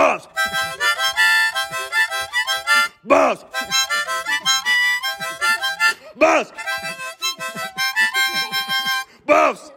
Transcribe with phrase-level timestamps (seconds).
[0.00, 0.28] Buzz!
[3.04, 3.44] Buzz!
[6.16, 6.52] Buzz!
[9.26, 9.72] Buzz!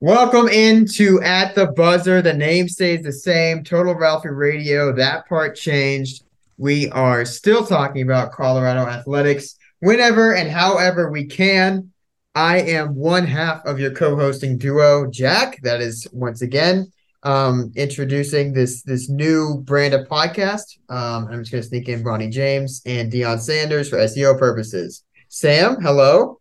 [0.00, 2.20] Welcome into At the Buzzer.
[2.20, 3.62] The name stays the same.
[3.62, 4.92] Total Ralphie Radio.
[4.92, 6.24] That part changed.
[6.58, 11.92] We are still talking about Colorado athletics whenever and however we can.
[12.34, 15.62] I am one half of your co-hosting duo, Jack.
[15.62, 16.90] That is once again
[17.22, 20.78] um, introducing this this new brand of podcast.
[20.88, 25.04] Um, I'm just going to sneak in Bronny James and Deion Sanders for SEO purposes.
[25.28, 26.40] Sam, hello.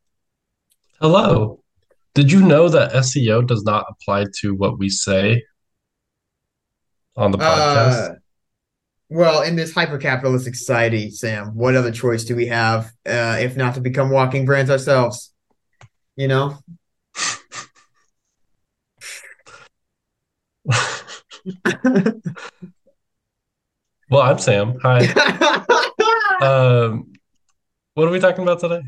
[1.01, 1.63] Hello.
[2.13, 5.43] Did you know that SEO does not apply to what we say
[7.15, 8.11] on the podcast?
[8.11, 8.15] Uh,
[9.09, 13.57] well, in this hyper capitalistic society, Sam, what other choice do we have uh, if
[13.57, 15.33] not to become walking brands ourselves?
[16.15, 16.57] You know?
[24.09, 24.77] Well, I'm Sam.
[24.81, 25.05] Hi.
[26.41, 27.13] um,
[27.93, 28.81] what are we talking about today?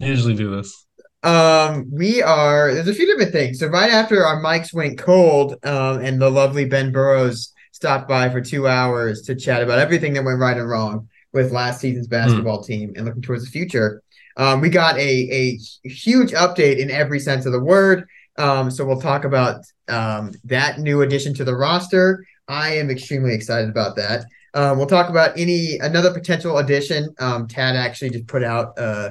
[0.00, 0.86] I usually do this.
[1.22, 2.72] Um, we are.
[2.72, 3.58] There's a few different things.
[3.58, 8.28] So right after our mics went cold, um, and the lovely Ben Burrows stopped by
[8.30, 12.06] for two hours to chat about everything that went right and wrong with last season's
[12.06, 12.10] hmm.
[12.10, 12.66] basketball mm.
[12.66, 14.02] team and looking towards the future.
[14.36, 18.08] Um, we got a a huge update in every sense of the word.
[18.38, 22.24] Um, so we'll talk about um, that new addition to the roster.
[22.48, 24.24] I am extremely excited about that.
[24.54, 27.14] Um, we'll talk about any another potential addition.
[27.20, 29.10] Um, Tad actually just put out uh,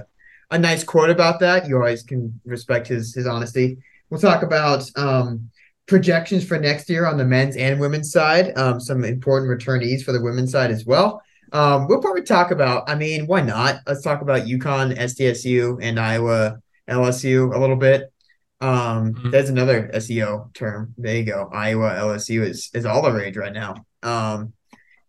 [0.52, 1.68] a nice quote about that.
[1.68, 3.78] You always can respect his his honesty.
[4.10, 5.50] We'll talk about um,
[5.88, 8.58] projections for next year on the men's and women's side.
[8.58, 11.22] Um, some important returnees for the women's side as well.
[11.52, 12.90] Um, we'll probably talk about.
[12.90, 13.82] I mean, why not?
[13.88, 18.12] Let's talk about UConn, SDSU, and Iowa, LSU a little bit.
[18.62, 19.30] Um, mm-hmm.
[19.30, 20.94] There's another SEO term.
[20.98, 21.50] There you go.
[21.52, 23.86] Iowa, LSU is is all the rage right now.
[24.04, 24.54] Um,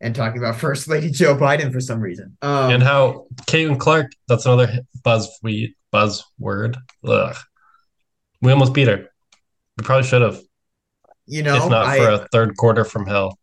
[0.00, 2.36] and talking about First Lady Joe Biden for some reason.
[2.42, 6.76] Um, and how Caitlin Clark, that's another buzz we buzzword.
[7.04, 7.36] Ugh.
[8.42, 9.08] We almost beat her.
[9.76, 10.40] We probably should have.
[11.26, 13.38] You know, if not I, for a third quarter from hell.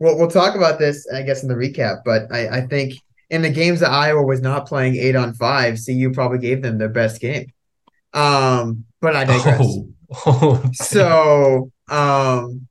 [0.00, 1.98] Well, we'll talk about this, I guess, in the recap.
[2.04, 2.94] But I, I think
[3.28, 6.78] in the games that Iowa was not playing eight on five, CU probably gave them
[6.78, 7.52] their best game.
[8.12, 9.60] Um, but I digress.
[9.60, 9.88] Oh.
[10.26, 12.66] Oh, so, um,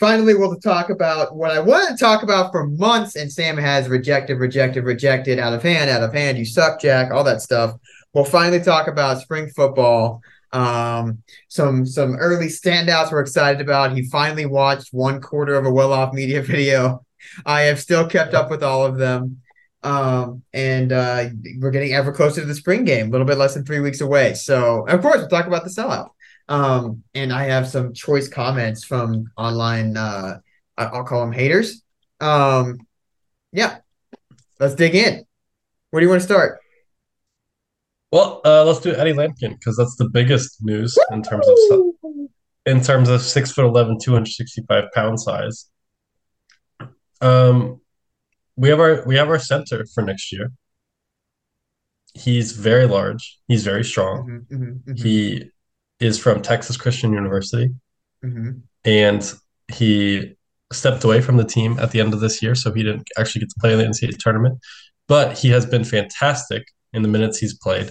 [0.00, 3.86] finally, we'll talk about what I wanted to talk about for months, and Sam has
[3.86, 6.38] rejected, rejected, rejected, out of hand, out of hand.
[6.38, 7.12] You suck, Jack.
[7.12, 7.74] All that stuff.
[8.14, 10.22] We'll finally talk about spring football.
[10.52, 13.96] Um, some some early standouts we're excited about.
[13.96, 17.04] He finally watched one quarter of a well off media video.
[17.44, 19.42] I have still kept up with all of them.
[19.84, 21.26] Um, and uh,
[21.58, 24.00] we're getting ever closer to the spring game, a little bit less than three weeks
[24.00, 24.32] away.
[24.32, 26.08] So, of course, we'll talk about the sellout.
[26.48, 29.96] Um, and I have some choice comments from online.
[29.96, 30.40] Uh,
[30.78, 31.82] I'll call them haters.
[32.20, 32.78] Um,
[33.52, 33.78] yeah,
[34.58, 35.24] let's dig in.
[35.90, 36.60] Where do you want to start?
[38.10, 41.16] Well, uh, let's do Eddie Lampkin because that's the biggest news Woo!
[41.16, 41.80] in terms of
[42.66, 45.68] in terms of six foot 11, 265 pound size.
[47.20, 47.80] Um,
[48.56, 50.52] we have our we have our center for next year.
[52.14, 53.38] He's very large.
[53.48, 54.44] He's very strong.
[54.50, 54.94] Mm-hmm, mm-hmm, mm-hmm.
[54.94, 55.50] He
[56.00, 57.74] is from Texas Christian University,
[58.24, 58.50] mm-hmm.
[58.84, 59.32] and
[59.72, 60.36] he
[60.72, 63.40] stepped away from the team at the end of this year, so he didn't actually
[63.40, 64.58] get to play in the NCAA tournament.
[65.08, 67.90] But he has been fantastic in the minutes he's played.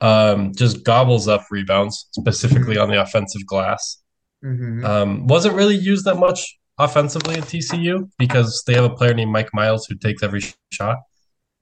[0.00, 4.02] Um, just gobbles up rebounds, specifically on the offensive glass.
[4.44, 4.84] Mm-hmm.
[4.84, 9.30] Um, wasn't really used that much offensively at TCU because they have a player named
[9.30, 10.98] Mike Miles who takes every shot.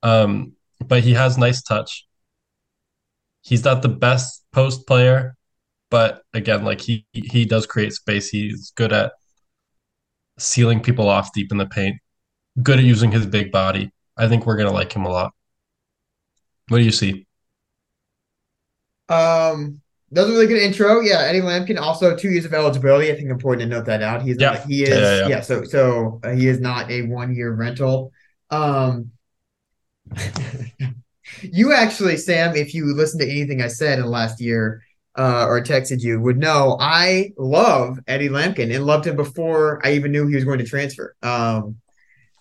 [0.03, 0.53] Um,
[0.85, 2.07] but he has nice touch.
[3.43, 5.35] He's not the best post player,
[5.89, 8.29] but again, like he he does create space.
[8.29, 9.13] He's good at
[10.37, 11.97] sealing people off deep in the paint.
[12.61, 13.91] Good at using his big body.
[14.17, 15.33] I think we're gonna like him a lot.
[16.67, 17.25] What do you see?
[19.09, 20.99] Um, that was a really good intro.
[20.99, 23.11] Yeah, Eddie Lampkin also two years of eligibility.
[23.11, 24.21] I think important to note that out.
[24.21, 24.51] He's yeah.
[24.51, 25.41] not, he is yeah, yeah, yeah.
[25.41, 28.11] so so uh, he is not a one year rental.
[28.49, 29.11] Um,
[31.41, 34.83] you actually, Sam, if you listened to anything I said in the last year
[35.17, 39.93] uh, or texted you, would know I love Eddie Lampkin and loved him before I
[39.93, 41.15] even knew he was going to transfer.
[41.23, 41.77] Um,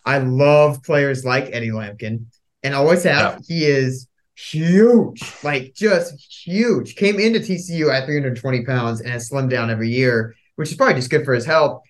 [0.04, 2.24] I love players like Eddie Lampkin
[2.64, 3.44] and always have.
[3.46, 4.08] He is
[4.40, 6.14] huge, like just
[6.44, 6.96] huge.
[6.96, 10.94] Came into TCU at 320 pounds and has slimmed down every year, which is probably
[10.94, 11.82] just good for his health.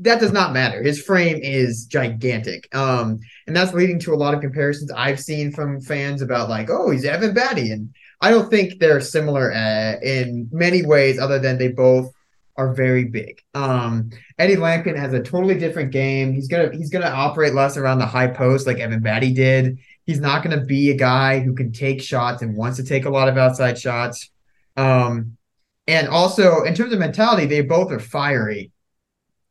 [0.00, 0.82] That does not matter.
[0.82, 2.74] His frame is gigantic.
[2.74, 6.68] Um, and that's leading to a lot of comparisons I've seen from fans about like,
[6.70, 7.72] oh, he's Evan Battey.
[7.72, 12.12] And I don't think they're similar uh, in many ways, other than they both
[12.58, 13.40] are very big.
[13.54, 16.32] Um, Eddie Lampkin has a totally different game.
[16.32, 19.78] He's gonna he's gonna operate less around the high post like Evan Battey did.
[20.08, 23.10] He's not gonna be a guy who can take shots and wants to take a
[23.10, 24.30] lot of outside shots.
[24.74, 25.36] Um,
[25.86, 28.72] and also in terms of mentality, they both are fiery.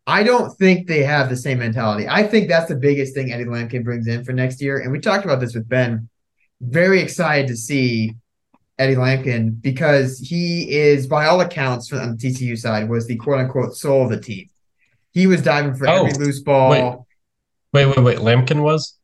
[0.08, 2.08] I don't think they have the same mentality.
[2.10, 4.80] I think that's the biggest thing Eddie Lampkin brings in for next year.
[4.80, 6.10] And we talked about this with Ben.
[6.60, 8.16] Very excited to see
[8.80, 13.42] Eddie Lampkin because he is, by all accounts, on the TCU side, was the quote
[13.42, 14.50] unquote soul of the team.
[15.12, 17.06] He was diving for oh, every loose ball.
[17.74, 18.18] Wait, wait, wait, wait.
[18.18, 18.98] Lampkin was?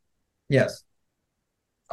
[0.49, 0.83] Yes.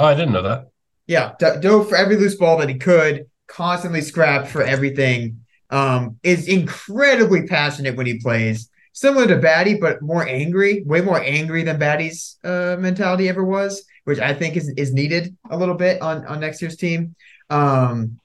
[0.00, 0.69] Oh, I didn't know that.
[1.06, 5.44] Yeah, d- dove for every loose ball that he could, constantly scrapped for everything.
[5.69, 8.70] Um, is incredibly passionate when he plays.
[8.93, 13.85] Similar to Battey, but more angry, way more angry than Battey's uh, mentality ever was,
[14.05, 17.14] which I think is is needed a little bit on on next year's team.
[17.50, 18.19] Um,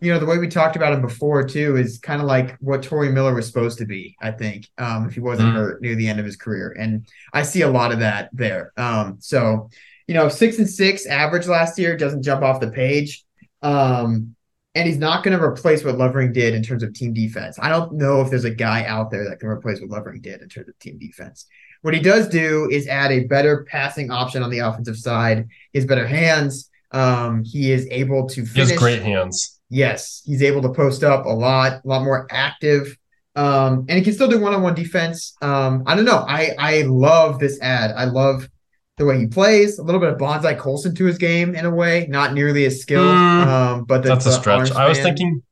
[0.00, 2.82] you know, the way we talked about him before too is kind of like what
[2.82, 5.58] Tory Miller was supposed to be, I think, um, if he wasn't mm-hmm.
[5.58, 6.74] hurt near the end of his career.
[6.78, 8.72] And I see a lot of that there.
[8.76, 9.70] Um, so,
[10.06, 13.24] you know, six and six average last year doesn't jump off the page.
[13.62, 14.34] Um,
[14.74, 17.58] and he's not going to replace what Lovering did in terms of team defense.
[17.60, 20.42] I don't know if there's a guy out there that can replace what Lovering did
[20.42, 21.46] in terms of team defense.
[21.80, 25.48] What he does do is add a better passing option on the offensive side.
[25.72, 26.70] He has better hands.
[26.90, 28.68] Um, he is able to finish.
[28.68, 29.60] He has great hands.
[29.70, 32.96] Yes, he's able to post up a lot, a lot more active.
[33.34, 35.36] Um, and he can still do one-on-one defense.
[35.42, 36.24] Um, I don't know.
[36.26, 37.92] I I love this ad.
[37.96, 38.48] I love
[38.96, 39.78] the way he plays.
[39.78, 42.80] A little bit of Bonzie Colson to his game in a way, not nearly as
[42.80, 43.06] skilled.
[43.06, 44.72] Mm, um, but the, that's a stretch.
[44.72, 45.42] I was thinking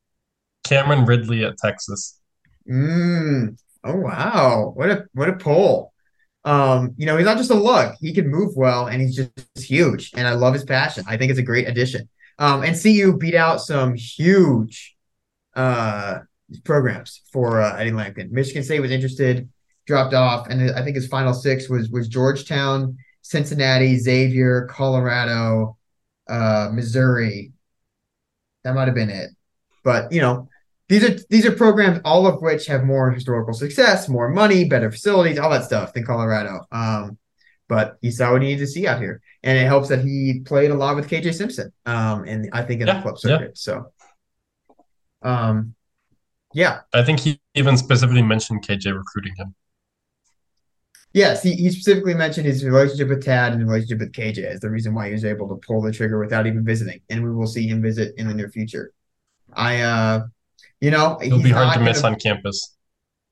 [0.63, 2.19] Cameron Ridley at Texas.
[2.69, 3.57] Mm.
[3.83, 5.93] Oh wow, what a what a pull!
[6.43, 9.31] Um, you know, he's not just a look; He can move well and he's just
[9.57, 10.11] huge.
[10.15, 11.03] And I love his passion.
[11.07, 12.09] I think it's a great addition.
[12.39, 14.95] Um, and CU beat out some huge
[15.55, 16.19] uh
[16.63, 18.31] programs for uh, Eddie Lampkin.
[18.31, 19.49] Michigan State was interested,
[19.85, 25.77] dropped off, and I think his final six was was Georgetown, Cincinnati, Xavier, Colorado,
[26.29, 27.53] uh, Missouri.
[28.63, 29.31] That might have been it.
[29.83, 30.47] But you know,
[30.89, 34.91] these are these are programs, all of which have more historical success, more money, better
[34.91, 36.67] facilities, all that stuff than Colorado.
[36.71, 37.17] Um,
[37.67, 40.41] but he saw what he needed to see out here, and it helps that he
[40.45, 41.73] played a lot with KJ Simpson.
[41.87, 43.41] Um, and I think in yeah, the club circuit.
[43.41, 43.51] Yeah.
[43.55, 43.91] So,
[45.23, 45.73] um,
[46.53, 49.55] yeah, I think he even specifically mentioned KJ recruiting him.
[51.15, 54.59] Yes, he, he specifically mentioned his relationship with Tad and the relationship with KJ as
[54.59, 57.33] the reason why he was able to pull the trigger without even visiting, and we
[57.33, 58.91] will see him visit in the near future.
[59.53, 60.25] I uh
[60.81, 62.75] you know, it'll be hard to miss gonna, on campus.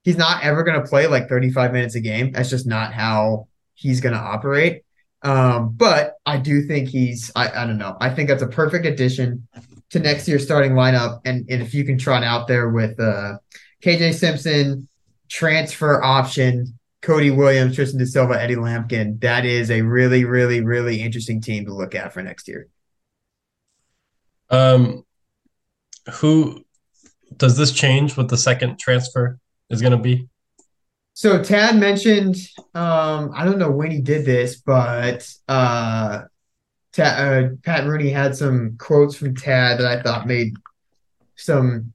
[0.06, 2.32] He's not ever going to play like 35 minutes a game.
[2.32, 4.84] That's just not how he's going to operate.
[5.22, 7.98] Um, but I do think he's, I, I don't know.
[8.00, 9.46] I think that's a perfect addition
[9.90, 11.20] to next year's starting lineup.
[11.26, 13.40] And, and if you can trot out there with uh,
[13.84, 14.88] KJ Simpson,
[15.28, 21.02] transfer option, Cody Williams, Tristan da Silva, Eddie Lampkin, that is a really, really, really
[21.02, 22.70] interesting team to look at for next year.
[24.50, 25.06] Um,
[26.14, 26.64] who
[27.36, 29.38] does this change what the second transfer
[29.70, 30.30] is going to be?
[31.14, 32.38] So Tad mentioned,
[32.74, 36.22] um, I don't know when he did this, but uh,
[36.94, 40.54] Tad, uh, Pat Rooney had some quotes from Tad that I thought made
[41.36, 41.92] some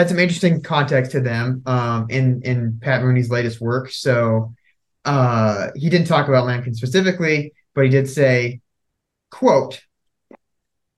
[0.00, 3.90] had some interesting context to them um, in in Pat Rooney's latest work.
[3.90, 4.54] So
[5.04, 8.60] uh, he didn't talk about Lampkin specifically, but he did say,
[9.30, 9.80] "quote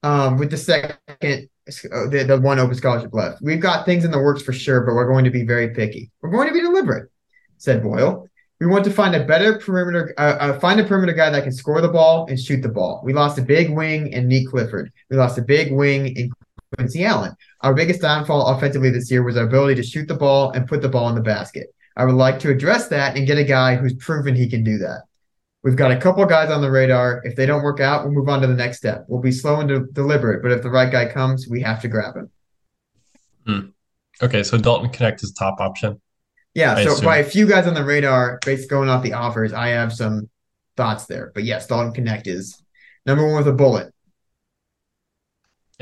[0.02, 3.40] um, with the second uh, the, the one open scholarship left.
[3.40, 6.10] We've got things in the works for sure, but we're going to be very picky.
[6.20, 7.10] We're going to be deliberate,
[7.58, 8.28] said Boyle.
[8.60, 11.52] We want to find a better perimeter, uh, uh, find a perimeter guy that can
[11.52, 13.00] score the ball and shoot the ball.
[13.04, 14.92] We lost a big wing in Nique Clifford.
[15.10, 16.30] We lost a big wing in
[16.76, 17.34] Quincy Allen.
[17.60, 20.82] Our biggest downfall offensively this year was our ability to shoot the ball and put
[20.82, 21.74] the ball in the basket.
[21.96, 24.78] I would like to address that and get a guy who's proven he can do
[24.78, 25.02] that.
[25.62, 27.20] We've got a couple guys on the radar.
[27.24, 29.04] If they don't work out, we'll move on to the next step.
[29.08, 31.88] We'll be slow and de- deliberate, but if the right guy comes, we have to
[31.88, 32.30] grab him.
[33.46, 34.24] Hmm.
[34.24, 36.00] Okay, so Dalton Knecht is top option.
[36.54, 37.04] Yeah, I so assume.
[37.04, 40.28] by a few guys on the radar, based going off the offers, I have some
[40.76, 41.30] thoughts there.
[41.34, 42.62] But yes, Dalton Knecht is
[43.06, 43.91] number one with a bullet.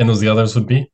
[0.01, 0.91] And those the others would be?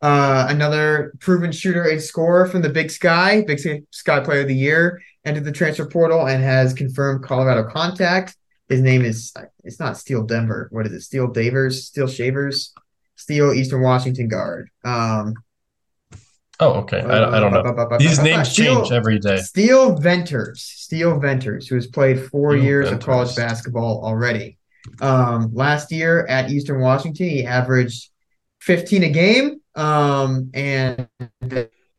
[0.00, 3.60] Uh, another proven shooter and scorer from the Big Sky, Big
[3.90, 8.36] Sky Player of the Year, entered the transfer portal and has confirmed Colorado contact.
[8.68, 9.34] His name is
[9.64, 10.68] it's not Steel Denver.
[10.70, 11.02] What is it?
[11.02, 12.72] Steel Davers, Steel Shavers,
[13.16, 14.70] Steel Eastern Washington guard.
[14.84, 15.34] Um,
[16.60, 17.00] oh, okay.
[17.00, 17.98] I, I don't know.
[17.98, 19.38] These names change every day.
[19.38, 23.02] Steele Venters, Steele Venters, who has played four Steele years Venters.
[23.02, 24.56] of college basketball already.
[25.00, 28.10] Um, last year at Eastern Washington, he averaged
[28.60, 29.60] 15 a game.
[29.74, 31.08] Um, and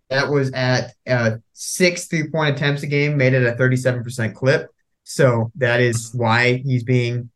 [0.09, 4.69] that was at uh, six three point attempts a game, made it a 37% clip.
[5.03, 7.29] So that is why he's being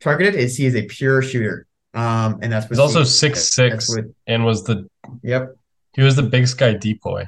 [0.00, 1.66] targeted is he is a pure shooter.
[1.94, 4.88] Um, and that's he's also six six what, and was the
[5.22, 5.56] yep.
[5.94, 7.26] He was the big sky depoy.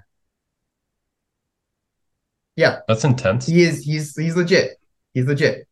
[2.54, 2.80] Yeah.
[2.86, 3.46] That's intense.
[3.46, 4.78] He is he's he's legit.
[5.14, 5.66] He's legit.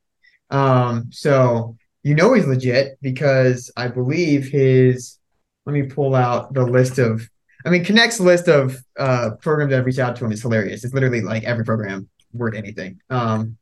[0.50, 1.76] Um, so
[2.06, 5.18] you know he's legit because I believe his
[5.64, 7.28] let me pull out the list of
[7.64, 10.84] I mean Knecht's list of uh programs that have reached out to him is hilarious.
[10.84, 13.00] It's literally like every program worth anything.
[13.10, 13.58] Um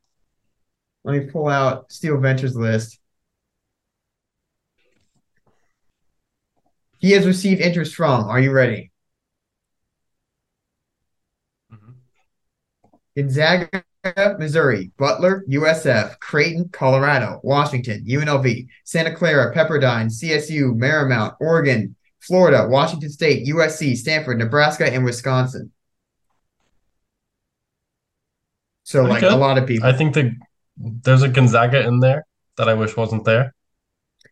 [1.03, 2.99] let me pull out Steele Venters list.
[6.99, 8.25] He has received interest from.
[8.25, 8.91] Are you ready?
[11.71, 11.91] Mm-hmm.
[13.17, 13.83] Gonzaga,
[14.37, 23.09] Missouri, Butler, USF, Creighton, Colorado, Washington, UNLV, Santa Clara, Pepperdine, CSU, Marymount, Oregon, Florida, Washington
[23.09, 25.71] State, USC, Stanford, Nebraska, and Wisconsin.
[28.83, 29.87] So, like a lot of people.
[29.87, 30.35] I think the
[30.77, 32.25] there's a Gonzaga in there
[32.57, 33.53] that I wish wasn't there.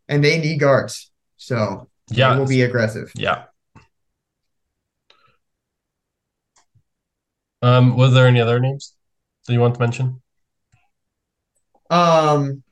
[0.08, 1.12] And they need guards.
[1.38, 3.12] So yeah, we'll be aggressive.
[3.16, 3.46] Yeah.
[7.62, 8.94] Um, was there any other names
[9.46, 10.22] that you want to mention?
[11.90, 12.64] Um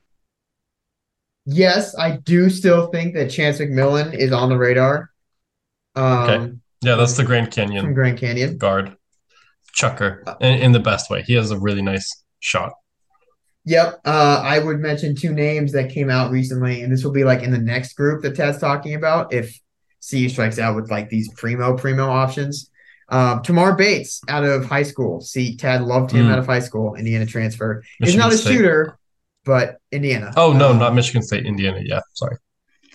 [1.44, 5.10] yes, I do still think that Chance McMillian is on the radar.
[5.94, 6.52] Um, okay.
[6.82, 7.84] Yeah, that's the Grand Canyon.
[7.84, 8.58] From Grand Canyon.
[8.58, 8.96] Guard.
[9.72, 10.24] Chucker.
[10.40, 11.22] In, in the best way.
[11.22, 12.72] He has a really nice shot.
[13.64, 14.00] Yep.
[14.04, 17.42] Uh, I would mention two names that came out recently, and this will be like
[17.42, 19.58] in the next group that Tad's talking about if
[20.00, 22.70] C strikes out with like these primo primo options.
[23.08, 25.20] Um, Tamar Bates out of high school.
[25.20, 26.32] See, Tad loved him mm.
[26.32, 26.94] out of high school.
[26.94, 27.82] Indiana transfer.
[28.00, 28.54] Michigan He's not a State.
[28.54, 28.98] shooter,
[29.44, 30.32] but Indiana.
[30.36, 31.80] Oh no, um, not Michigan State, Indiana.
[31.84, 32.36] Yeah, sorry.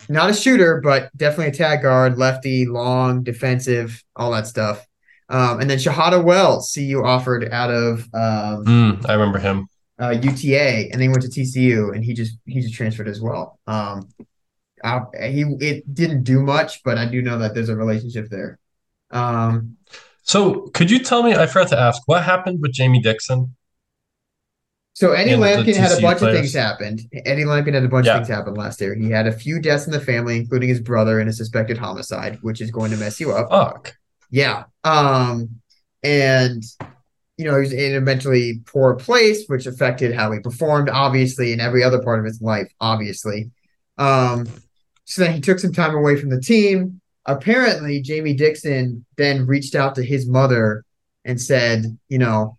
[0.09, 4.85] Not a shooter, but definitely a tag guard, lefty, long, defensive, all that stuff.
[5.29, 7.99] Um, and then Shahada Wells, CU offered out of.
[8.13, 9.67] Um, mm, I remember him
[9.99, 13.21] uh, UTA, and then he went to TCU, and he just he just transferred as
[13.21, 13.59] well.
[13.67, 14.09] Um,
[14.83, 18.59] I, he it didn't do much, but I do know that there's a relationship there.
[19.11, 19.77] Um,
[20.23, 21.33] so could you tell me?
[21.33, 23.55] I forgot to ask what happened with Jamie Dixon.
[24.93, 26.35] So Eddie Lampkin had a bunch players.
[26.35, 26.97] of things happen.
[27.25, 28.13] Eddie Lampkin had a bunch yeah.
[28.13, 28.95] of things happen last year.
[28.95, 32.39] He had a few deaths in the family, including his brother in a suspected homicide,
[32.41, 33.49] which is going to mess you up.
[33.49, 33.95] Fuck.
[34.31, 34.63] Yeah.
[34.83, 35.61] Um,
[36.03, 36.63] and
[37.37, 41.53] you know, he was in a mentally poor place, which affected how he performed, obviously,
[41.53, 43.51] in every other part of his life, obviously.
[43.99, 44.47] Um,
[45.05, 46.99] so then he took some time away from the team.
[47.27, 50.85] Apparently, Jamie Dixon then reached out to his mother
[51.25, 52.57] and said, you know,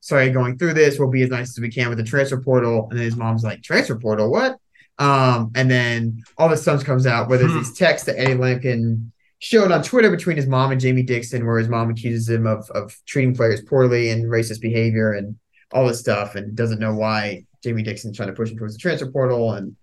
[0.00, 0.98] sorry, going through this.
[0.98, 2.86] We'll be as nice as we can with the transfer portal.
[2.88, 4.58] And then his mom's like, transfer portal, what?
[4.98, 7.58] Um, and then all the stuff comes out where there's hmm.
[7.58, 9.10] these texts that Eddie Lampkin
[9.40, 12.70] showed on Twitter between his mom and Jamie Dixon, where his mom accuses him of
[12.70, 15.36] of treating players poorly and racist behavior and
[15.72, 18.78] all this stuff, and doesn't know why Jamie Dixon's trying to push him towards the
[18.78, 19.52] transfer portal.
[19.52, 19.76] And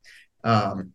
[0.43, 0.93] um,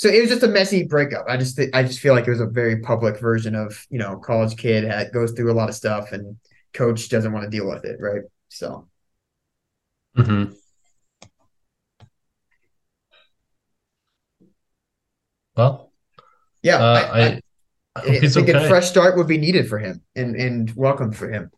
[0.00, 1.26] so it was just a messy breakup.
[1.28, 3.98] I just th- I just feel like it was a very public version of you
[3.98, 6.38] know college kid had, goes through a lot of stuff and
[6.72, 8.22] coach doesn't want to deal with it, right?
[8.48, 8.88] So.
[10.16, 10.44] Hmm.
[15.54, 15.92] Well.
[16.62, 17.40] Yeah, uh, I, I,
[17.96, 18.64] I, I think okay.
[18.64, 21.50] a fresh start would be needed for him and and welcome for him.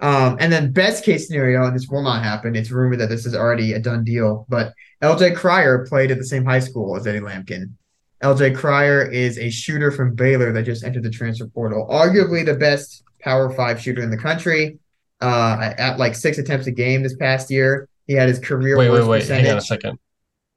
[0.00, 2.56] Um, and then best case scenario, and this will not happen.
[2.56, 6.24] It's rumored that this is already a done deal, but LJ Cryer played at the
[6.24, 7.74] same high school as Eddie Lampkin.
[8.22, 12.54] LJ Cryer is a shooter from Baylor that just entered the transfer portal, arguably the
[12.54, 14.78] best Power Five shooter in the country.
[15.20, 18.76] Uh, at like six attempts a game this past year, he had his career.
[18.76, 19.20] Wait, wait, wait!
[19.20, 19.44] Percentage.
[19.44, 19.98] Hang on a second.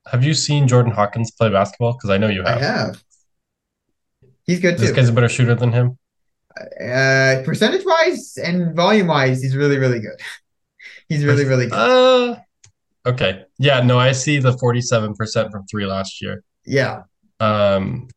[0.07, 1.93] Have you seen Jordan Hawkins play basketball?
[1.93, 2.57] Because I know you have.
[2.57, 3.03] I have.
[4.45, 4.83] He's good too.
[4.83, 5.97] This guy's a better shooter than him.
[6.57, 10.19] Uh, percentage wise and volume wise, he's really, really good.
[11.09, 11.73] he's really, really good.
[11.73, 12.35] Uh,
[13.05, 13.45] okay.
[13.57, 13.81] Yeah.
[13.81, 16.43] No, I see the forty-seven percent from three last year.
[16.65, 17.03] Yeah.
[17.43, 18.07] Um.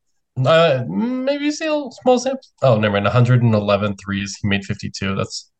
[0.44, 2.40] Uh, maybe see a small sample.
[2.60, 3.04] Oh, never mind.
[3.04, 4.36] 111 threes.
[4.40, 5.14] He made 52.
[5.14, 5.50] That's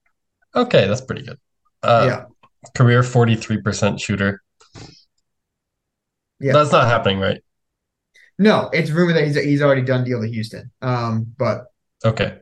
[0.54, 0.86] okay.
[0.86, 1.38] That's pretty good.
[1.82, 2.24] Uh, yeah.
[2.74, 4.42] Career 43% shooter.
[6.40, 6.52] Yeah.
[6.52, 7.40] That's not happening, right?
[8.38, 10.70] No, it's rumored that he's he's already done deal to Houston.
[10.82, 11.64] Um, but
[12.04, 12.40] okay.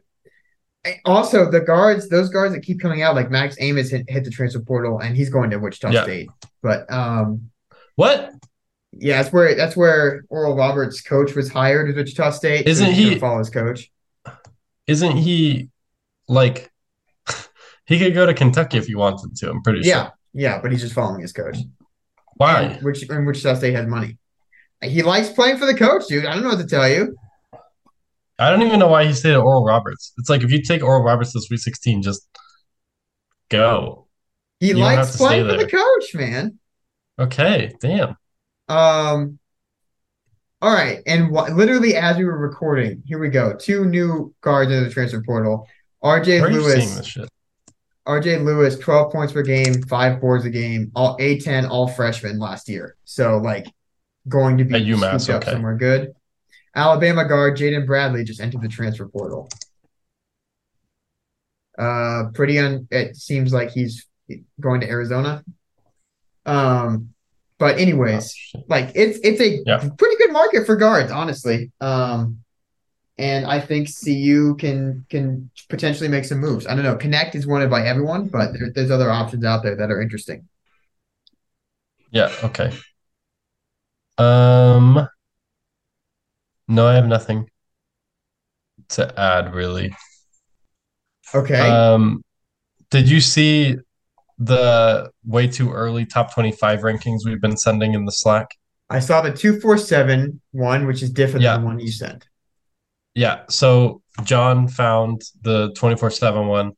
[1.04, 4.30] Also, the guards, those guards that keep coming out, like Max Abmas hit, hit the
[4.30, 6.02] transfer portal, and he's going to Wichita yeah.
[6.02, 6.28] State.
[6.62, 7.50] But um,
[7.94, 8.32] what?
[8.98, 12.66] Yeah, that's where that's where Oral Roberts' coach was hired at Wichita State.
[12.66, 13.90] Isn't so he follow his coach?
[14.86, 15.70] Isn't he
[16.28, 16.70] like
[17.86, 19.50] he could go to Kentucky if he wanted to?
[19.50, 20.12] I'm pretty yeah, sure.
[20.32, 21.56] Yeah, yeah, but he's just following his coach.
[22.36, 22.78] Why?
[22.82, 24.18] Which and Wichita State has money.
[24.82, 26.26] He likes playing for the coach, dude.
[26.26, 27.16] I don't know what to tell you.
[28.38, 30.12] I don't even know why he stayed at Oral Roberts.
[30.18, 32.28] It's like if you take Oral Roberts to Sweet 16, just
[33.48, 34.08] go.
[34.60, 36.58] He You likes playing for the coach, man.
[37.18, 38.16] Okay, damn.
[38.68, 39.38] Um.
[40.62, 43.54] All right, and wh- literally as we were recording, here we go.
[43.54, 45.68] Two new guards in the transfer portal.
[46.02, 47.18] RJ Where are you seeing Luis.
[48.06, 52.68] RJ Luis, 12 points per game, five boards a game, all A10, all freshmen last
[52.68, 52.96] year.
[53.04, 53.66] So like
[54.28, 56.12] going to be At UMass, scooped up somewhere good.
[56.74, 59.48] Alabama guard Jaden Bradley just entered the transfer portal.
[61.78, 64.06] Uh pretty un it seems like he's
[64.60, 65.42] going to Arizona.
[66.46, 67.13] Um
[67.64, 68.68] but Oh, anyways, shit.
[68.68, 69.78] like it's it's a Yeah.
[69.96, 71.72] pretty good market for guards, honestly.
[71.80, 72.40] Um,
[73.16, 76.66] and I think CU can can potentially make some moves.
[76.66, 76.96] I don't know.
[76.96, 80.46] Knecht is wanted by everyone, but there, there's other options out there that are interesting.
[82.10, 82.70] Yeah, okay.
[84.18, 85.08] Um,
[86.68, 87.48] no, I have nothing
[88.90, 89.94] to add really.
[91.34, 91.70] Okay.
[91.70, 92.22] Um,
[92.90, 93.76] did you see
[94.38, 98.48] the way too early top 25 rankings we've been sending in the Slack?
[98.90, 101.52] I saw the two four seven one, which is different Yeah.
[101.54, 102.26] than the one you sent.
[103.14, 106.72] Yeah, so John found the 24/7 one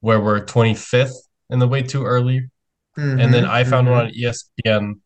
[0.00, 1.14] where we're 25th
[1.50, 2.50] in the way too early,
[2.96, 3.90] and then I found mhm.
[3.90, 5.00] one on ESPN.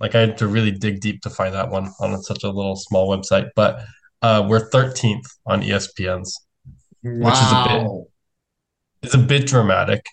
[0.00, 2.76] Like I had to really dig deep to find that one on such a little
[2.76, 3.84] small website, but
[4.22, 6.36] uh, we're 13th on ESPN's.
[7.02, 8.06] which is a bit- Wow.
[9.02, 10.04] It's a bit dramatic.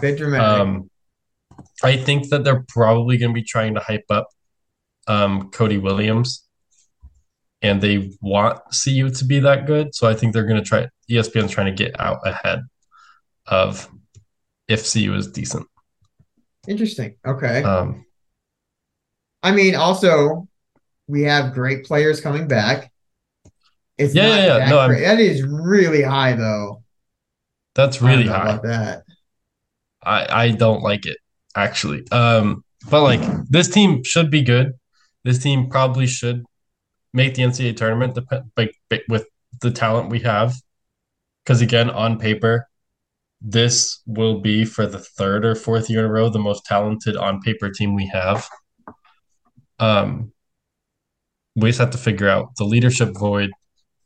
[0.00, 0.40] Dramatic.
[0.40, 0.90] Um,
[1.82, 4.28] I think that they're probably going to be trying to hype up
[5.06, 6.46] um, Cody Williams,
[7.62, 9.94] and they want CU to be that good.
[9.94, 10.88] So I think they're going to try.
[11.10, 12.60] ESPN's trying to get out ahead
[13.46, 13.88] of
[14.68, 15.66] if CU is decent.
[16.66, 17.16] Interesting.
[17.26, 17.62] Okay.
[17.62, 18.06] Um,
[19.42, 20.48] I mean, also
[21.06, 22.90] we have great players coming back.
[23.98, 24.58] It's Yeah, yeah, yeah.
[24.58, 26.82] that No, That is really high though.
[27.74, 28.50] that's I don't really know high.
[28.50, 29.03] about that.
[30.04, 31.16] I I don't like it
[31.54, 32.06] actually.
[32.10, 34.72] Um, but like this team should be good.
[35.24, 36.44] This team probably should
[37.12, 38.18] make the NCAA tournament
[38.56, 38.74] like
[39.08, 39.26] with
[39.60, 40.54] the talent we have.
[41.44, 42.68] Because again, on paper,
[43.40, 47.16] this will be for the third or fourth year in a row the most talented
[47.16, 48.48] on paper team we have.
[49.78, 50.32] Um,
[51.54, 53.50] we just have to figure out the leadership void.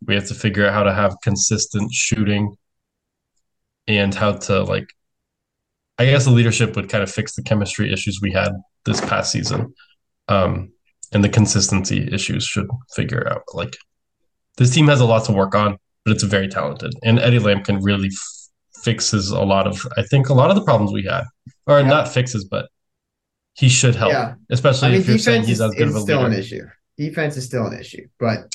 [0.05, 2.57] We have to figure out how to have consistent shooting
[3.87, 4.93] and how to like
[5.99, 8.53] I guess the leadership would kind of fix the chemistry issues we had
[8.85, 9.75] this past season.
[10.29, 10.73] Um,
[11.13, 13.43] and the consistency issues should figure out.
[13.55, 13.77] Like
[14.59, 16.93] this team has a lot to work on, but it's very talented.
[17.03, 20.63] And Eddie Lampkin really f- fixes a lot of, I think, a lot of the
[20.65, 21.25] problems we had,
[21.67, 21.87] or Yeah.
[21.89, 22.69] not fixes, but
[23.55, 24.35] he should help, Yeah.
[24.51, 26.65] especially I mean, if you're saying he's as good of a still an issue.
[26.99, 28.55] Defense is still an issue, but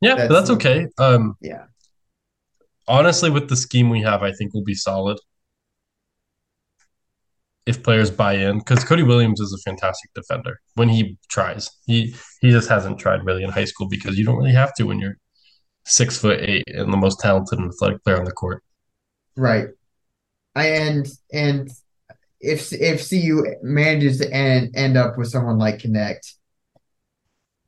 [0.00, 0.86] Yeah, but That's- that's okay.
[0.98, 1.64] Um, yeah.
[2.86, 5.18] honestly, with the scheme we have, I think we'll be solid
[7.68, 8.58] if players buy in.
[8.58, 11.70] Because Cody Williams is a fantastic defender when he tries.
[11.86, 14.84] He he just hasn't tried really in high school because you don't really have to
[14.84, 15.18] when you're
[15.84, 18.62] six foot eight and the most talented and athletic player on the court.
[19.36, 19.68] Right.
[20.54, 21.70] And and
[22.40, 26.34] if if CU manages to end end up with someone like Knecht,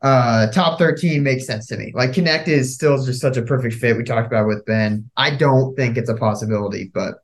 [0.03, 1.93] uh top 13 makes sense to me.
[1.95, 3.99] Like Knecht is still just such a perfect fit.
[3.99, 5.11] We talked about with Ben.
[5.17, 7.17] I don't think it's a possibility, but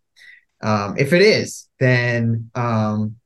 [0.66, 3.16] um if it is, then um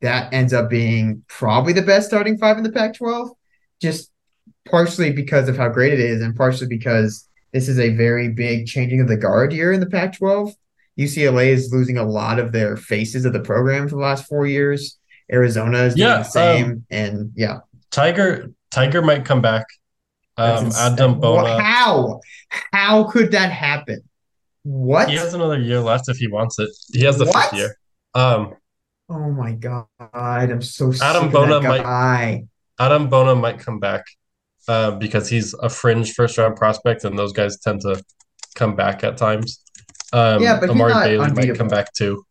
[0.00, 3.30] that ends up being probably the best starting five in the Pac-12.
[3.80, 4.10] Just
[4.68, 8.66] partially because of how great it is, and partially because this is a very big
[8.66, 10.52] changing of the guard year in the Pac-12.
[10.98, 14.46] UCLA is losing a lot of their faces of the program for the last four
[14.46, 14.98] years.
[15.32, 17.58] Arizona is doing Yeah, the same, and yeah,
[17.90, 19.66] Tiger Tiger might come back.
[20.36, 20.70] Um.
[20.70, 22.20] Adem Bona, how
[22.72, 24.07] how could that happen?
[24.68, 25.08] What?
[25.08, 26.68] he has another year left if he wants it.
[26.92, 27.50] He has the What?
[27.50, 27.74] fifth year.
[28.14, 28.52] Um,
[29.08, 32.44] oh my god, I'm so Adem Bona might-
[32.78, 34.04] Adem Bona might come back
[34.68, 38.02] uh, because he's a fringe first round prospect, and those guys tend to
[38.56, 39.62] come back at times.
[40.12, 42.22] Um, Yeah, but Amari Bailey might come back too.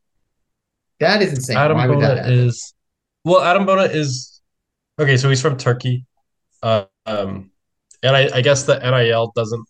[1.00, 1.58] That is insane.
[1.58, 2.74] Adam Why Bona is
[3.26, 3.42] well.
[3.42, 4.42] Adem Bona is
[5.00, 5.18] okay.
[5.18, 6.06] So he's from Turkey,
[6.62, 7.50] uh, um,
[8.04, 9.66] and I, I guess the NIL doesn't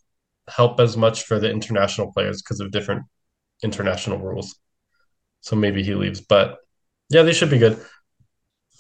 [0.48, 3.04] help as much for the international players because of different
[3.64, 4.56] international rules.
[5.42, 6.58] So maybe he leaves, but
[7.10, 7.80] yeah, they should be good.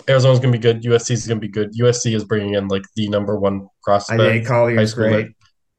[0.07, 0.83] Arizona's gonna be good.
[0.83, 1.73] USC is gonna be good.
[1.73, 4.21] USC is bringing in like the number one prospect.
[4.21, 5.29] I think high is great.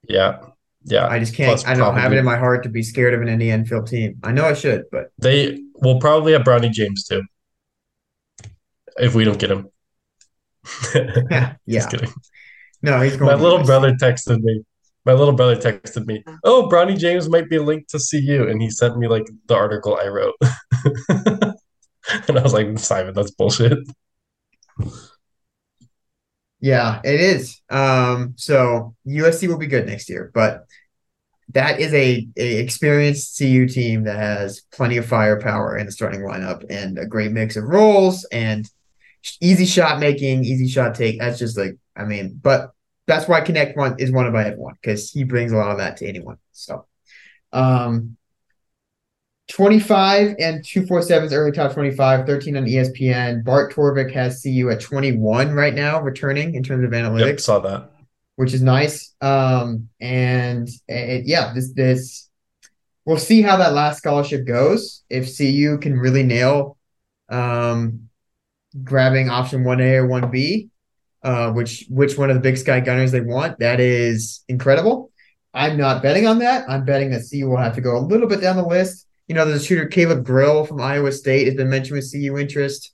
[0.08, 0.40] Yeah,
[0.84, 1.06] yeah.
[1.06, 1.50] I just can't.
[1.50, 3.86] Plus I don't have it in my heart to be scared of an Andy Enfield
[3.86, 4.18] team.
[4.22, 7.22] I know I should, but They will probably have Bronny James too.
[8.98, 9.68] If we don't get him.
[10.94, 11.78] yeah, yeah.
[11.80, 12.12] Just kidding.
[12.82, 13.30] No, he's going.
[13.36, 14.62] My little brother texted me.
[15.08, 18.68] My little brother texted me, "Oh, Bronny James might be linked to CU," and he
[18.68, 20.34] sent me like the article I wrote,
[22.28, 23.78] and I was like, "Simon, that's bullshit."
[26.60, 27.58] Yeah, it is.
[27.70, 30.66] Um, so USC will be good next year, but
[31.54, 36.20] that is a, a experienced CU team that has plenty of firepower in the starting
[36.20, 38.68] lineup and a great mix of roles and
[39.40, 41.18] easy shot making, easy shot take.
[41.18, 42.72] That's just like I mean, but
[43.08, 45.78] that's why Knecht one is one of my everyone because he brings a lot of
[45.78, 46.38] that to anyone.
[46.52, 46.86] So,
[47.52, 48.16] um,
[49.48, 53.42] 25 and 247's early top 25, 13 on ESPN.
[53.42, 57.26] Bart Torvik has CU at 21 right now, returning in terms of analytics.
[57.26, 57.90] Yep, saw that
[58.38, 59.16] which is nice.
[59.20, 62.30] Um, and it, yeah, this this
[63.04, 65.02] we'll see how that last scholarship goes.
[65.10, 66.78] If CU can really nail
[67.28, 68.08] um,
[68.84, 70.68] grabbing option one A or one B,
[71.22, 75.10] uh, which which one of the Big Sky Gunners they want, that is incredible.
[75.54, 76.68] I'm not betting on that.
[76.68, 79.06] I'm betting that CU will have to go a little bit down the list.
[79.26, 82.38] You know, there's a shooter Caleb Grill from Iowa State has been mentioned with CU
[82.38, 82.92] interest.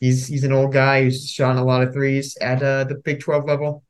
[0.00, 3.20] He's he's an old guy who's shot a lot of threes at uh, the Big
[3.20, 3.84] 12 level.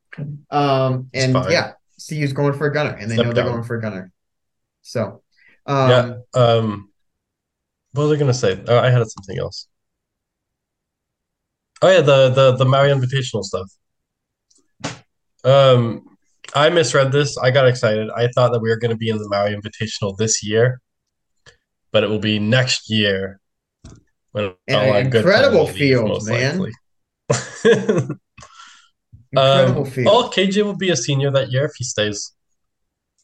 [0.51, 1.73] Um, and yeah,
[2.09, 3.53] CU's going for a gunner, and they Step know they're down.
[3.55, 4.12] going for a gunner.
[4.83, 5.23] So,
[5.66, 6.14] um, yeah.
[6.35, 6.90] Um,
[7.93, 8.62] what was I gonna say?
[8.66, 9.69] Oh, I had something else.
[11.83, 13.71] Oh yeah, the the the Maui Invitational stuff.
[15.45, 16.05] Um,
[16.55, 17.38] I misread this.
[17.38, 18.11] I got excited.
[18.14, 20.81] I thought that we were going to be in the Maui Invitational this year,
[21.93, 23.40] but it will be next year.
[24.33, 26.66] When an incredible field, man.
[29.33, 30.09] Incredible um, field.
[30.11, 32.33] Oh, KJ will be a senior that year if he stays.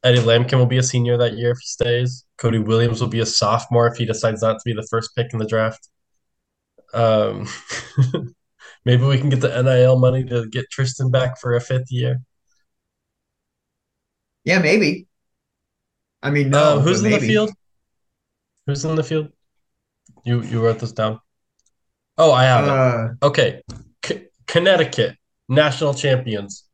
[0.04, 2.24] Eddie Lampkin will be a senior that year if he stays.
[2.38, 5.32] Cody Williams will be a sophomore if he decides not to be the first pick
[5.32, 5.88] in the draft.
[6.94, 7.48] Um,
[8.86, 12.22] maybe we can get the NIL money to get Tristan back for a fifth year.
[14.44, 15.08] Yeah, maybe.
[16.22, 16.78] I mean, no.
[16.78, 17.20] Uh, who's in maybe.
[17.20, 17.50] the field?
[18.66, 19.28] Who's in the field?
[20.24, 21.20] You you wrote this down.
[22.16, 23.26] Oh, I have uh, it.
[23.26, 23.62] Okay,
[24.04, 25.16] C- Connecticut
[25.48, 26.64] national champions.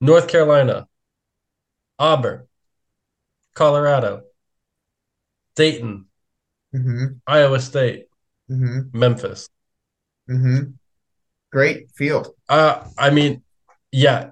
[0.00, 0.88] North Carolina,
[1.96, 2.48] Auburn,
[3.54, 4.22] Colorado,
[5.54, 6.06] Dayton,
[6.74, 7.04] mm-hmm.
[7.24, 8.06] Iowa State,
[8.50, 8.98] mm-hmm.
[8.98, 9.48] Memphis.
[10.28, 10.72] Mm-hmm.
[11.52, 12.28] Great field.
[12.48, 13.42] Uh, I mean,
[13.90, 14.30] yeah,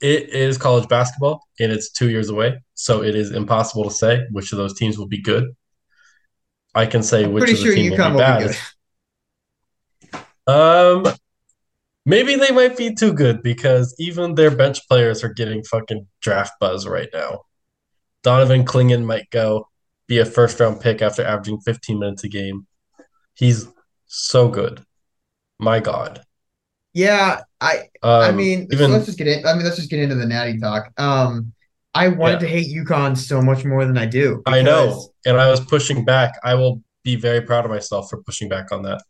[0.00, 2.60] it is college basketball and it's two years away.
[2.74, 5.54] So it is impossible to say which of those teams will be good.
[6.74, 8.56] I can say I'm which of the sure teams will be bad.
[10.12, 10.18] Be
[10.52, 11.14] um,
[12.06, 16.52] Maybe they might be too good because even their bench players are getting fucking draft
[16.60, 17.42] buzz right now.
[18.22, 19.68] Donovan Clingan might go
[20.06, 22.66] be a first round pick after averaging 15 minutes a game.
[23.34, 23.66] He's
[24.06, 24.84] so good.
[25.58, 26.23] My God.
[26.94, 29.44] Yeah, I um, I mean, even, let's just get in.
[29.44, 30.92] I mean, let's just get into the natty talk.
[30.96, 31.52] Um,
[31.92, 32.38] I wanted yeah.
[32.38, 34.36] to hate UConn so much more than I do.
[34.38, 34.58] Because...
[34.58, 36.38] I know, and I was pushing back.
[36.44, 39.02] I will be very proud of myself for pushing back on that.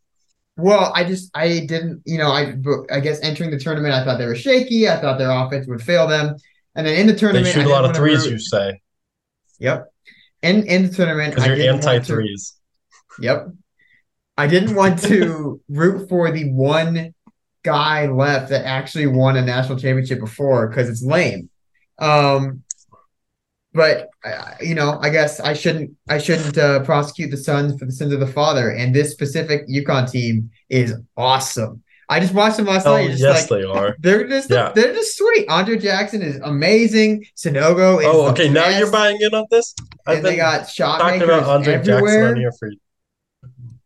[0.57, 2.55] Well, I just I didn't, you know, I
[2.91, 4.89] I guess entering the tournament, I thought they were shaky.
[4.89, 6.35] I thought their offense would fail them,
[6.75, 8.23] and then in the tournament, they shoot a lot of threes.
[8.23, 8.31] Root.
[8.31, 8.81] You say,
[9.59, 9.85] yep.
[10.41, 12.55] In in the tournament, because you're anti threes.
[13.19, 13.49] Yep.
[14.37, 17.14] I didn't want to root for the one
[17.65, 21.49] guy left that actually won a national championship before because it's lame.
[21.99, 22.63] Um,
[23.73, 27.85] but uh, you know, I guess I shouldn't I shouldn't uh, prosecute the sons for
[27.85, 28.69] the sins of the father.
[28.69, 31.83] And this specific UConn team is awesome.
[32.07, 33.17] I just watched them last oh, night.
[33.17, 33.95] yes, like, they are.
[33.99, 34.71] They're just yeah.
[34.73, 35.49] they're just sweet.
[35.49, 37.25] Andre Jackson is amazing.
[37.35, 38.05] Sanogo is.
[38.07, 38.47] Oh, okay.
[38.47, 39.73] Now you're buying in on this.
[40.05, 42.01] I've and they got shot makers about Andre everywhere.
[42.01, 42.69] Jackson on here for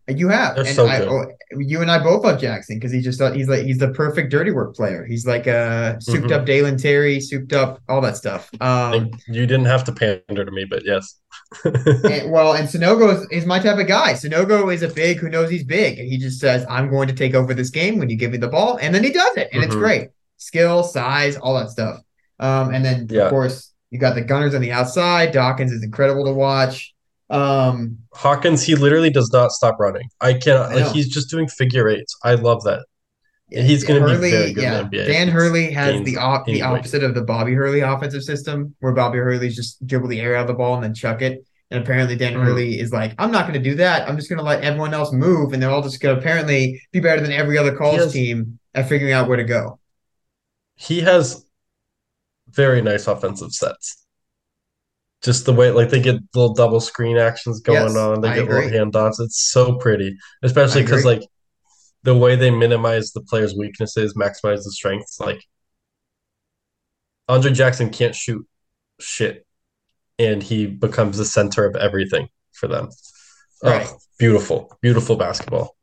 [0.09, 0.55] you have.
[0.55, 1.01] They're and so I.
[1.01, 3.89] Oh, you and I both love Jackson because he just thought he's like he's the
[3.89, 5.05] perfect dirty work player.
[5.05, 6.33] He's like a souped mm-hmm.
[6.33, 8.49] up Dalen Terry, souped up all that stuff.
[8.61, 11.15] Um, you didn't have to pander to me, but yes.
[11.65, 14.13] and, well, and Sanogo is, is, my type of guy.
[14.13, 17.13] Sanogo is a big who knows he's big, and he just says, "I'm going to
[17.13, 19.49] take over this game when you give me the ball," and then he does it,
[19.51, 19.71] and mm-hmm.
[19.71, 20.09] it's great.
[20.37, 21.97] Skill, size, all that stuff.
[22.39, 23.23] Um, and then yeah.
[23.23, 25.31] of course you got the Gunners on the outside.
[25.31, 26.93] Dawkins is incredible to watch.
[27.29, 30.09] Um, Hawkins, he literally does not stop running.
[30.19, 30.71] I cannot.
[30.71, 32.17] I like he's just doing figure eights.
[32.23, 32.85] I love that.
[33.49, 34.81] Yeah, he's going to be very good yeah.
[34.81, 35.07] in the NBA.
[35.07, 39.17] Dan Hurley has the op- the opposite of the Bobby Hurley offensive system, where Bobby
[39.17, 41.43] Hurley's just dribble the air out of the ball and then chuck it.
[41.71, 42.43] And apparently, Dan mm.
[42.43, 44.07] Hurley is like, I'm not going to do that.
[44.07, 46.81] I'm just going to let everyone else move, and they're all just going to apparently
[46.91, 49.79] be better than every other college has, team at figuring out where to go.
[50.75, 51.45] He has
[52.49, 54.05] very nice offensive sets
[55.21, 58.35] just the way like they get little double screen actions going yes, on they I
[58.35, 58.65] get agree.
[58.65, 61.21] little handoffs it's so pretty especially because like
[62.03, 65.43] the way they minimize the player's weaknesses maximize the strengths like
[67.27, 68.47] andre jackson can't shoot
[68.99, 69.45] shit
[70.19, 72.89] and he becomes the center of everything for them.
[73.63, 73.87] Right.
[73.89, 75.75] Oh, beautiful, beautiful basketball.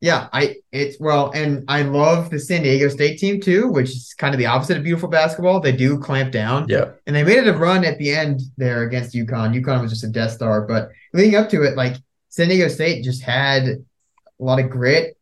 [0.00, 4.14] Yeah, I it's well, and I love the San Diego State team too, which is
[4.16, 5.60] kind of the opposite of beautiful basketball.
[5.60, 6.66] They do clamp down.
[6.68, 6.92] Yeah.
[7.06, 9.60] And they made it a run at the end there against UConn.
[9.60, 11.96] UConn was just a Death Star, but leading up to it, like
[12.30, 13.78] San Diego State just had a
[14.38, 15.18] lot of grit,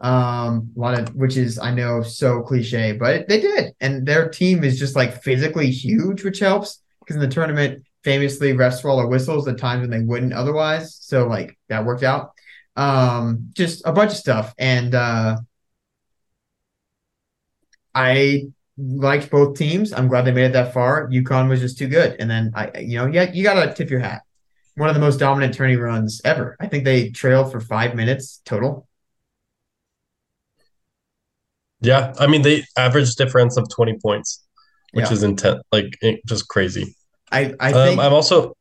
[0.00, 4.30] um, a lot of which is I know so cliche, but they did, and their
[4.30, 9.06] team is just like physically huge, which helps because in the tournament, famously refs swallow
[9.06, 10.96] whistles at times when they wouldn't otherwise.
[11.00, 12.31] So like that worked out
[12.76, 14.54] um, just a bunch of stuff.
[14.58, 15.36] And uh,
[17.94, 18.46] I
[18.78, 19.92] liked both teams.
[19.92, 21.08] I'm glad they made it that far.
[21.08, 22.16] UConn was just too good.
[22.18, 24.22] And then I, you know, yeah, you gotta tip your hat.
[24.76, 26.56] One of the most dominant tourney runs ever.
[26.60, 28.88] I think they trailed for five minutes total.
[31.80, 34.42] Yeah, I mean they average difference of 20 points,
[34.92, 35.12] which Yeah.
[35.12, 36.94] is intense, like just crazy.
[37.30, 38.54] I, I Um, think I'm also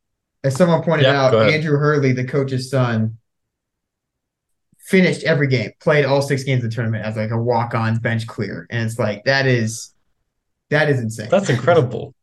[0.43, 1.34] as someone pointed Yeah, out.
[1.36, 3.17] Andrew Hurley, the coach's son,
[4.91, 8.27] finished every game, played all six games of the tournament as like a walk-on bench
[8.27, 8.67] clear.
[8.69, 9.93] And it's like that is
[10.69, 11.30] that is insane.
[11.32, 12.13] that's incredible.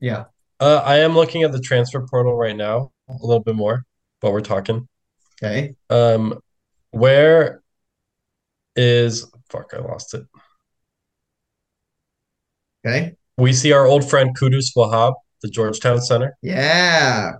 [0.00, 0.24] yeah.
[0.60, 3.84] Uh, I am looking at the transfer portal right now a little bit more
[4.20, 4.88] while we're talking.
[5.42, 5.74] Okay.
[5.90, 6.38] Um,
[6.90, 7.62] where
[8.76, 9.72] is fuck?
[9.72, 10.24] I lost it.
[12.86, 13.14] Okay.
[13.36, 16.36] We see our old friend Qudus Wahab, the Georgetown center.
[16.42, 17.32] Yeah.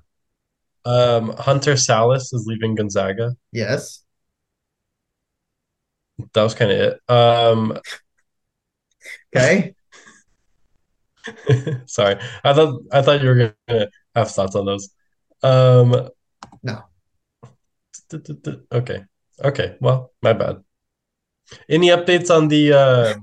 [0.84, 3.36] Um, Hunter Sallis is leaving Gonzaga.
[3.52, 4.02] Yes.
[6.32, 7.00] That was kind of it.
[7.10, 7.78] Um,
[9.36, 9.74] Okay.
[11.86, 14.90] sorry, I thought I thought you were gonna have thoughts on those.
[15.42, 16.08] Um,
[16.62, 16.82] No.
[18.72, 19.02] Okay.
[19.42, 19.76] Okay.
[19.80, 20.62] Well, my bad.
[21.68, 23.14] Any updates on the uh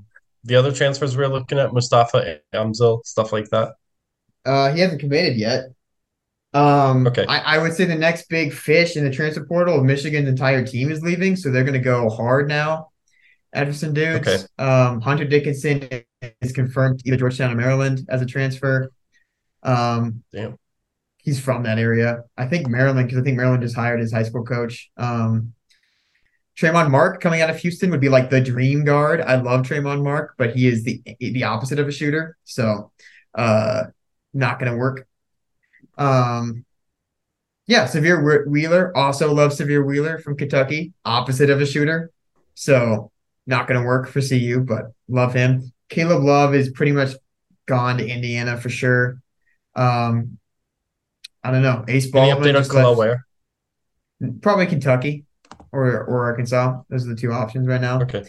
[0.43, 3.75] the other transfers we are looking at, Mustafa Amzil, stuff like that?
[4.43, 5.65] Uh, he hasn't committed yet.
[6.53, 7.25] Um, Okay.
[7.27, 10.91] I, I would say the next big fish in the transfer portal, Michigan's entire team
[10.91, 12.89] is leaving, so they're going to go hard now.
[13.53, 14.43] Edison dudes, Okay.
[14.63, 15.87] um, Hunter Dickinson
[16.41, 18.91] is confirmed either Georgetown or Maryland as a transfer.
[19.63, 20.57] Um, Damn.
[21.17, 22.23] he's from that area.
[22.37, 24.89] I think Maryland, because I think Maryland just hired his high school coach.
[24.97, 25.53] Um,
[26.57, 29.19] Tramon Mark coming out of Houston would be like the dream guard.
[29.21, 32.91] I love Tramon Mark, but he is the the opposite of a shooter, so
[33.35, 33.83] uh,
[34.33, 35.07] not going to work.
[36.01, 36.65] Um,
[37.67, 42.11] yeah, Sahvir Wheeler also love Sahvir Wheeler from Kentucky, opposite of a shooter,
[42.53, 43.11] so
[43.45, 45.71] not going to work for CU, but love him.
[45.89, 47.11] Caleb Love is pretty much
[47.67, 49.21] gone to Indiana for sure.
[49.75, 50.37] Um,
[51.43, 51.85] I don't know.
[51.87, 53.25] Ace Any update on just left- Ware?
[54.41, 55.25] Probably Kentucky
[55.71, 56.81] or or Arkansas.
[56.89, 58.01] Those are the two options right now.
[58.01, 58.23] Okay.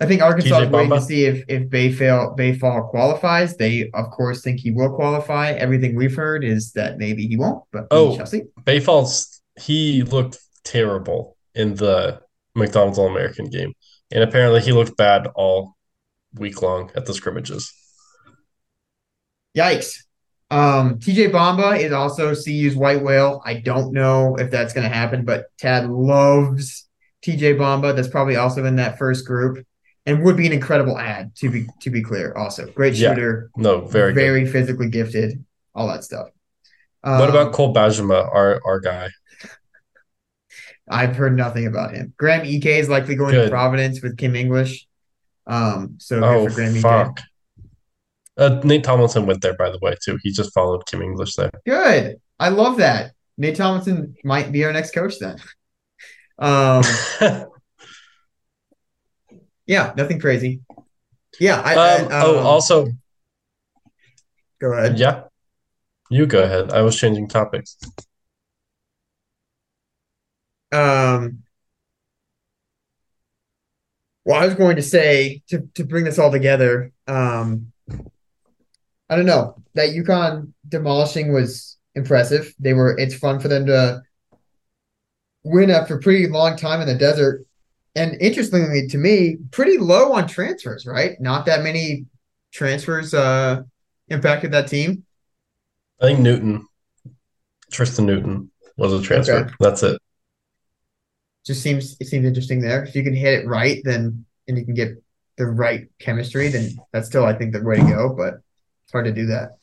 [0.00, 3.56] I think Arkansas is waiting to see if if Baye Fall Bayfall qualifies.
[3.56, 5.52] They of course think he will qualify.
[5.52, 8.10] Everything we've heard is that maybe he won't, but Oh.
[8.10, 8.42] we shall see.
[8.64, 12.20] Baye Fall's he looked terrible in the
[12.54, 13.72] McDonald's All American game.
[14.12, 15.76] And apparently he looked bad all
[16.34, 17.72] week long at the scrimmages.
[19.56, 19.94] Yikes.
[20.50, 23.42] Um, TJ Bamba is also CU's white whale.
[23.44, 26.88] I don't know if that's going to happen, but Tad loves
[27.22, 27.94] TJ Bamba.
[27.94, 29.66] That's probably also in that first group,
[30.08, 32.32] and would be an incredible ad to be to be clear.
[32.34, 33.10] Also, great Yeah.
[33.10, 34.20] shooter, No, very good.
[34.20, 35.44] very physically gifted,
[35.74, 36.28] all that stuff.
[37.02, 39.08] What Um, about Cole Bajema, our our guy?
[40.90, 42.14] I've heard nothing about him.
[42.16, 43.44] Graham Ike is likely going Good.
[43.44, 44.86] to Providence with Kim English.
[45.46, 47.20] Um, so Oh good for Graham fuck.
[48.38, 50.18] Uh, Nate Tomlinson went there, by the way, too.
[50.22, 51.50] He just followed Kim English there.
[51.66, 52.16] Good.
[52.38, 53.12] I love that.
[53.36, 55.36] Nate Tomlinson might be our next coach then.
[56.38, 56.82] Um,
[59.68, 60.60] yeah, nothing crazy.
[61.38, 62.88] Yeah, I, I- Um, oh, um, also,
[64.60, 64.98] go ahead.
[64.98, 65.24] yeah,
[66.10, 66.72] you go ahead.
[66.72, 67.76] I was changing topics.
[70.72, 71.44] Um,
[74.24, 76.92] well, I was going to say to to bring this all together.
[77.06, 77.72] Um,
[79.08, 82.54] I don't know that UConn demolishing was impressive.
[82.58, 82.96] They were.
[82.98, 84.02] It's fun for them to
[85.44, 87.46] win after a pretty long time in the desert.
[87.94, 91.20] And interestingly to me, pretty low on transfers, right?
[91.20, 92.06] Not that many
[92.52, 93.62] transfers uh
[94.08, 95.04] impacted that team.
[96.00, 96.66] I think Newton,
[97.70, 99.38] Tristan Newton, was a transfer.
[99.38, 99.54] Okay.
[99.60, 100.00] That's it.
[101.44, 102.84] Just seems it seems interesting there.
[102.84, 105.02] If you can hit it right, then and you can get
[105.36, 108.34] the right chemistry, then that's still I think the way to go, but
[108.84, 109.58] it's hard to do that.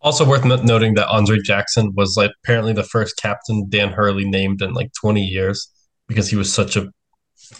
[0.00, 4.60] Also worth noting that Andre Jackson was like apparently the first captain Dan Hurley named
[4.60, 5.71] in like 20 years
[6.12, 6.88] because he was such a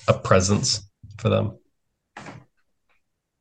[0.08, 0.88] a presence
[1.18, 1.58] for them.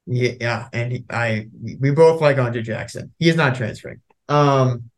[0.07, 1.47] Yeah, yeah, and he, I
[1.79, 3.13] we both like Andre Jackson.
[3.19, 4.01] He is not transferring.
[4.27, 4.89] Um,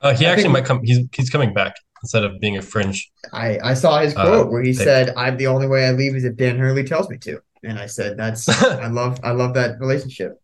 [0.00, 0.80] uh, he I actually might come.
[0.84, 3.10] He's he's coming back instead of being a fringe.
[3.32, 4.82] I I saw his Uh, quote where he pick.
[4.82, 7.78] said, "I'm the only way I leave is if Dan Hurley tells me to," and
[7.78, 10.40] I said, "That's I love I love that relationship."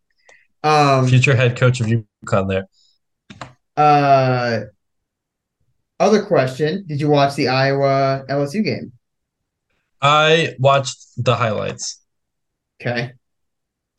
[0.65, 2.67] Um, Future head coach of UConn there.
[3.77, 4.65] uh,
[6.01, 8.93] other question: Did you watch the Iowa LSU game?
[10.01, 12.01] I watched the highlights.
[12.81, 13.13] Okay,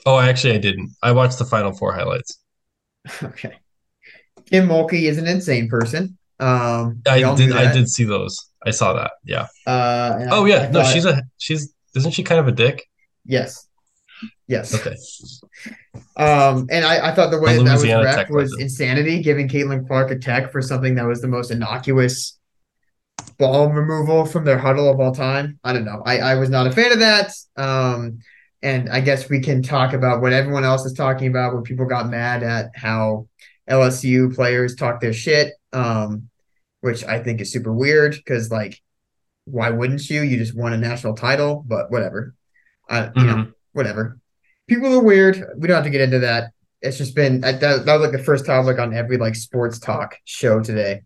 [0.06, 0.92] Oh, actually, I didn't.
[1.04, 2.40] I watched the Final Four highlights.
[3.24, 3.54] okay.
[4.46, 6.18] Kim Mulkey is an insane person.
[6.40, 7.52] Um, I did.
[7.52, 8.38] I did see those.
[8.66, 9.12] I saw that.
[9.26, 9.48] Yeah.
[9.68, 10.56] Uh, Oh I- yeah.
[10.68, 12.86] I no, she's a she's isn't she kind of a dick?
[13.26, 13.68] yes,
[14.48, 14.74] yes.
[14.74, 14.96] Okay.
[16.16, 18.62] Um, and I, I thought the way A that was ref was legend.
[18.62, 22.38] insanity, giving Caitlin Clark a tech for something that was the most innocuous
[23.38, 25.60] ball removal from their huddle of all time.
[25.64, 26.02] I don't know.
[26.06, 27.32] I, I was not a fan of that.
[27.56, 28.20] Um,
[28.62, 31.86] and I guess we can talk about what everyone else is talking about when people
[31.86, 33.28] got mad at how
[33.70, 35.54] LSU players talk their shit.
[35.72, 36.30] Um,
[36.82, 38.80] which I think is super weird because like,
[39.46, 40.22] why wouldn't you?
[40.22, 42.36] You just won a national title, but whatever.
[42.90, 43.54] I, you know, Mhm.
[43.74, 44.18] whatever.
[44.68, 45.44] People are weird.
[45.58, 46.52] We don't have to get into that.
[46.82, 50.16] It's just been that, that was like the first topic on every like sports talk
[50.24, 51.02] show today.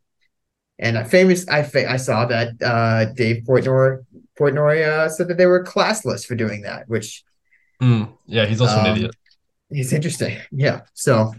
[0.84, 4.04] And I famous I fa- I saw that uh Dave Portnoy
[4.40, 7.24] Portnoy uh, said that they were classless for doing that, which
[7.82, 9.16] Mm, yeah, he's also Um, an idiot.
[9.72, 10.38] is interesting.
[10.52, 10.82] Yeah.
[10.94, 11.34] So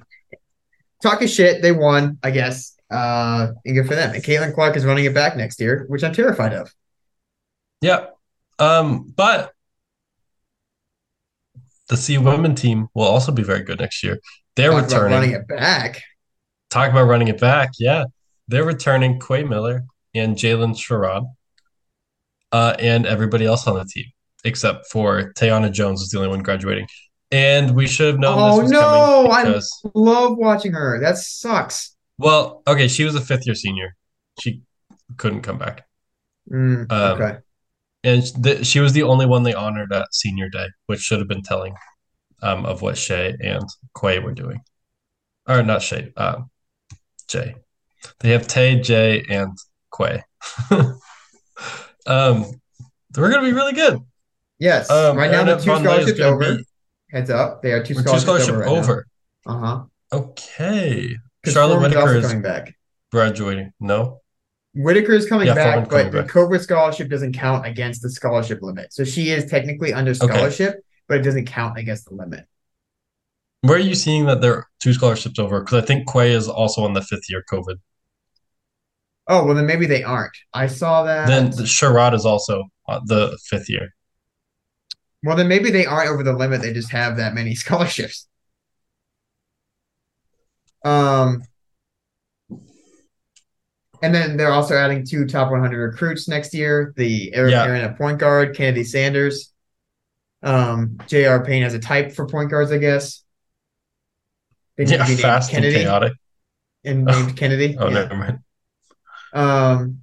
[1.02, 2.76] talking shit, they won, I guess.
[2.90, 4.14] Uh and good for them.
[4.14, 6.74] And Caitlin Clark is running it back next year, which I'm terrified of.
[7.80, 8.06] Yeah.
[8.58, 9.52] Um, but
[11.88, 14.18] the CU women team will also be very good next year.
[14.56, 15.34] They're Talk about running returning.
[15.34, 16.02] it back.
[16.70, 17.70] Talk about running it back.
[17.78, 18.04] Yeah.
[18.48, 21.26] They're returning Quay Miller and Jaylyn Sherrod.
[22.52, 24.04] Uh, and everybody else on the team,
[24.44, 26.86] except for Tayanna Jones is the only one graduating.
[27.32, 31.00] And we should have known Oh, this was no, coming I- Love watching her.
[31.00, 31.96] That sucks.
[32.18, 33.96] well, okay, she was a fifth year senior.
[34.40, 34.62] She
[35.16, 35.84] couldn't come back.
[36.52, 37.38] Mm, Um, okay.
[38.04, 41.26] And th- she was the only one they honored at senior day, which should have
[41.28, 41.74] been telling
[42.42, 43.64] um, of what Shay and
[44.00, 44.60] Quay were doing.
[45.48, 46.50] Or not Shay, um,
[47.26, 47.56] Jay.
[48.20, 49.56] They have Tay, Jay, and
[49.96, 50.22] Quay.
[52.06, 52.44] um,
[53.16, 54.00] we're going to be really good.
[54.58, 54.90] Yes.
[54.90, 56.56] Um, right now, the two scholarships gonna over.
[56.56, 56.64] be-
[57.10, 57.62] Heads up.
[57.62, 58.60] They are two We're two scholarships scholarship over.
[58.60, 59.06] Right over.
[59.46, 59.84] Uh huh.
[60.12, 61.16] Okay.
[61.46, 62.74] Charlotte Whitaker is coming back.
[63.12, 63.72] graduating.
[63.78, 64.20] No?
[64.74, 66.24] Whitaker is coming Yeah, back, but the.
[66.24, 68.92] Cobra scholarship doesn't count against the scholarship limit.
[68.92, 72.46] So she is technically under scholarship, but it doesn't count against the limit.
[73.60, 75.60] Where are you seeing that there are two scholarships over?
[75.60, 77.76] Because I think Quay is also on the fifth year COVID.
[79.26, 80.36] Oh well, then maybe they aren't.
[80.52, 81.26] I saw that.
[81.28, 82.64] Then the Sherrod is also
[83.06, 83.94] the fifth year.
[85.22, 86.60] well, then maybe they aren't over the limit.
[86.60, 88.28] They just have that many scholarships.
[90.84, 91.42] Um,
[94.02, 96.92] and then they're also adding two top 100 recruits next year.
[96.96, 97.64] The Eric Yeah.
[97.64, 99.50] Aaron point guard, Kennedy Sanders.
[100.42, 101.42] Um, J.R.
[101.42, 103.22] Payne has a type for point guards, I guess.
[104.76, 106.12] They Yeah, to be named fast and chaotic.
[106.84, 107.76] and named Kennedy.
[107.78, 107.94] Oh, Yeah.
[107.94, 108.38] never mind.
[109.34, 110.00] Um,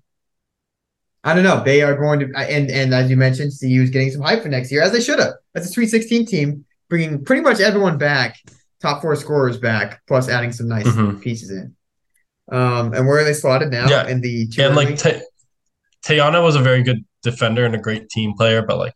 [1.23, 1.63] I don't know.
[1.63, 4.49] They are going to, and and as you mentioned, CU is getting some hype for
[4.49, 5.33] next year, as they should have.
[5.55, 8.37] As a Sweet 16 team, bringing pretty much everyone back,
[8.81, 11.21] top four scorers back, plus adding some nice Mhm.
[11.21, 11.75] pieces in.
[12.51, 13.87] Um, and where are they slotted now?
[13.87, 15.11] Yeah, in the two And like Ta
[16.03, 18.95] Tayanna was a very good defender and a great team player, but like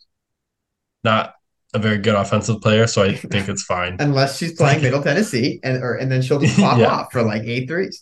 [1.03, 1.35] not
[1.75, 2.87] a very good offensive player.
[2.87, 3.97] So I think it's fine.
[3.99, 6.87] unless she's playing Middle Tennessee, and or and then she'll just pop Yeah.
[6.87, 8.01] off for like eight threes.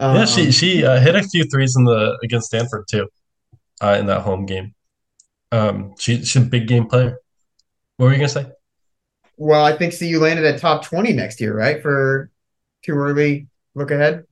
[0.00, 3.08] Um, yeah, she she uh, hit a few threes in the against Stanford too,
[3.82, 4.74] uh, in that home game.
[5.50, 7.18] Um, she she's a big game player.
[7.96, 8.46] What were you gonna say?
[9.38, 11.80] well, I think CU landed at top 20 next year, right?
[11.80, 12.30] For
[12.84, 14.24] too early look ahead.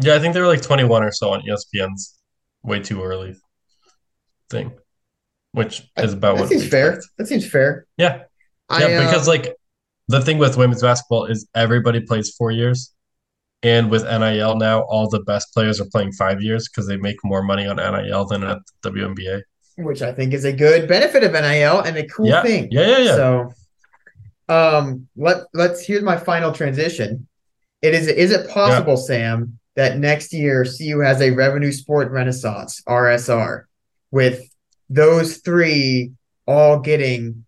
[0.00, 2.18] Yeah, I think they were like 21 or so on ESPN's
[2.62, 3.36] way too early
[4.50, 4.72] thing,
[5.52, 6.94] which is about that what seems fair.
[6.94, 7.16] expect.
[7.16, 7.86] That seems fair.
[7.96, 8.24] Yeah,
[8.68, 9.54] I, yeah, because um, like
[10.08, 12.92] the thing with women's basketball is everybody plays four years,
[13.62, 17.16] and with NIL now, all the best players are playing five years because they make
[17.24, 19.42] more money on NIL than at the WNBA.
[19.78, 22.68] which I think is a good benefit of NIL and a cool Yeah, thing.
[22.70, 23.14] yeah, yeah, yeah.
[23.16, 23.52] So,
[24.48, 27.26] um, let let's here's my final transition.
[27.82, 32.82] It is is it possible, Sam, that next year CU has a revenue sport renaissance
[32.88, 33.64] RSR
[34.10, 34.48] with
[34.88, 36.12] those three
[36.46, 37.44] all getting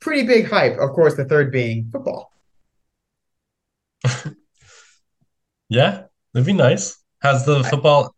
[0.00, 0.78] pretty big hype.
[0.78, 2.32] Of course, the third being football.
[5.68, 6.98] Yeah, that'd be nice.
[7.22, 8.14] Has the football?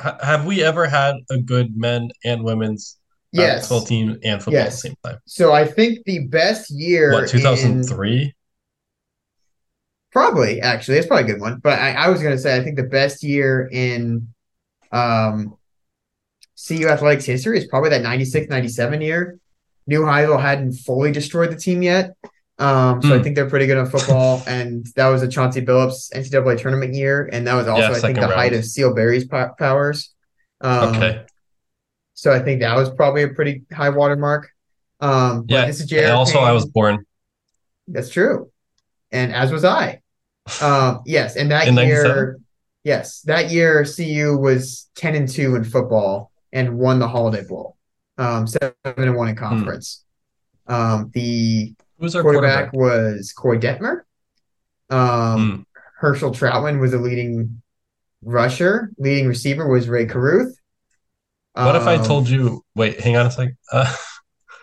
[0.00, 2.96] Ha have we ever had a good men and women's
[3.30, 3.62] Yes.
[3.68, 4.66] basketball team and football Yes.
[4.66, 5.18] at the same time.
[5.26, 8.34] So I think the best year What, 2003?
[10.10, 11.58] Probably, actually, it's probably a good one.
[11.62, 14.28] But I, I was gonna say I think the best year in
[14.90, 15.56] um
[16.66, 19.38] CU athletics history is probably that 96, 97 year.
[19.88, 22.12] Neuheisel hadn't fully destroyed the team yet.
[22.58, 23.22] Um, so I Hmm.
[23.22, 27.28] think they're pretty good on football, and that was a Chauncey Billups NCAA tournament year,
[27.32, 30.12] and that was also Yeah, I think the height of Ceal Barry's po- powers.
[30.60, 31.22] Um, Okay.
[32.14, 34.50] so I think that was probably a pretty high watermark.
[35.00, 35.66] Um, Yeah.
[35.66, 37.06] this is And also, I was born
[37.86, 38.50] That's true.
[39.12, 40.02] And as was I.
[40.60, 42.38] Um, yes, and that year,
[42.84, 47.76] yes, that year CU was 10 and 2 in football and won the Holiday Bowl.
[48.18, 49.40] Um, 7 and 1 in Hmm.
[49.40, 50.04] conference.
[50.66, 52.72] Um, the Who was our quarterback, quarterback?
[52.72, 54.02] was Koy Detmer.
[54.90, 55.66] Um,
[56.00, 56.06] Hmm.
[56.06, 57.60] Herchell Troutman was the leading
[58.22, 58.90] rusher.
[58.98, 60.56] Leading receiver was Rae Carruth.
[61.54, 62.64] What if I Um, told you?
[62.76, 63.48] Wait, hang on a sec.
[63.72, 63.92] Uh,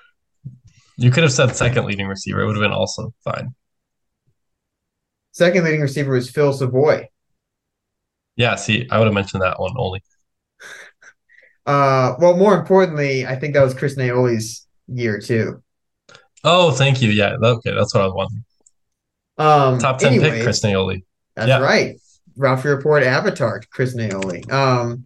[0.98, 2.42] you could have said second leading receiver.
[2.42, 3.54] It would have been also fine.
[5.34, 7.10] second leading receiver was Phil Savoy?
[8.38, 10.02] Yeah, see, I would have mentioned that one only.
[11.68, 15.64] Uh, well, more importantly, I think that was Chris Naeole's year too.
[16.46, 17.10] Oh, thank you.
[17.10, 18.44] Yeah, okay, that's what I was wanting.
[19.38, 21.04] Um, Top 10 anyways, pick, Chris Naeole.
[21.36, 21.60] That's Yeah.
[21.60, 22.00] right.
[22.38, 24.50] Ralphie Report avatar, Chris Naeole.
[24.52, 25.06] Um,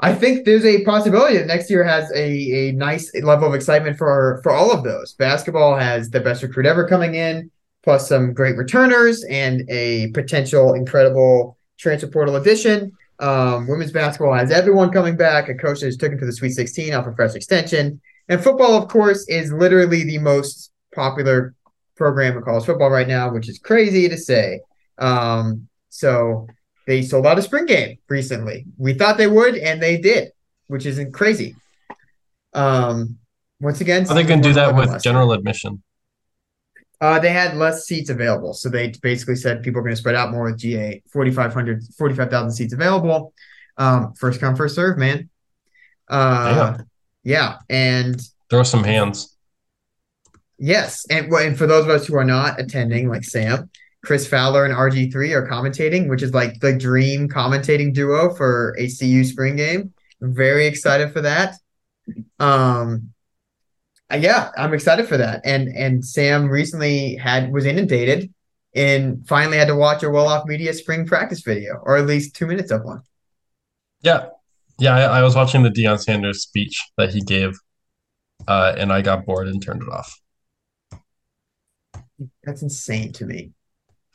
[0.00, 2.22] I think there's a possibility that next year has a,
[2.68, 5.12] a nice level of excitement for for all of those.
[5.12, 7.50] Basketball has the best recruit ever coming in,
[7.84, 12.92] plus some great returners and a potential incredible transfer portal addition.
[13.18, 15.50] Um, women's basketball has everyone coming back.
[15.50, 18.00] A coach that took him to the Sweet 16 off a fresh extension.
[18.30, 21.54] And football, of course, is literally the most popular
[21.96, 24.60] program in college football right now, which is crazy to say.
[24.98, 26.46] Um, so
[26.86, 28.66] they sold out a spring game recently.
[28.78, 30.30] We thought they would, and they did,
[30.68, 31.56] which isn't crazy.
[32.54, 33.18] Um,
[33.60, 35.82] once again, Are they going to do that with general admission?
[37.00, 38.52] uh, they had less seats available.
[38.52, 42.52] So they basically said people are going to spread out more with GA 4,500, 45,000
[42.52, 43.32] seats available.
[43.76, 45.30] Um, first come, first serve, man.
[46.08, 46.78] Uh,
[47.22, 47.58] yeah.
[47.68, 49.36] And Throw some hands.
[50.58, 51.04] yes.
[51.10, 53.70] And, and for those of us who are not attending, like Sam,
[54.04, 58.88] Chris Fowler and RG3 are commentating, which is like the dream commentating duo for a
[58.88, 59.92] CU spring game.
[60.20, 61.54] Very excited for that.
[62.38, 63.12] Um,
[64.12, 65.42] uh, yeah, I'm excited for that.
[65.44, 68.32] And and Sam recently had was inundated
[68.74, 72.34] and finally had to watch a well off media spring practice video, or at least
[72.34, 73.02] two minutes of one.
[74.02, 74.28] Yeah.
[74.80, 77.52] Yeah, I, I was watching the Deion Sanders speech that he gave,
[78.48, 80.18] uh, and I got bored and turned it off.
[82.44, 83.50] That's insane to me.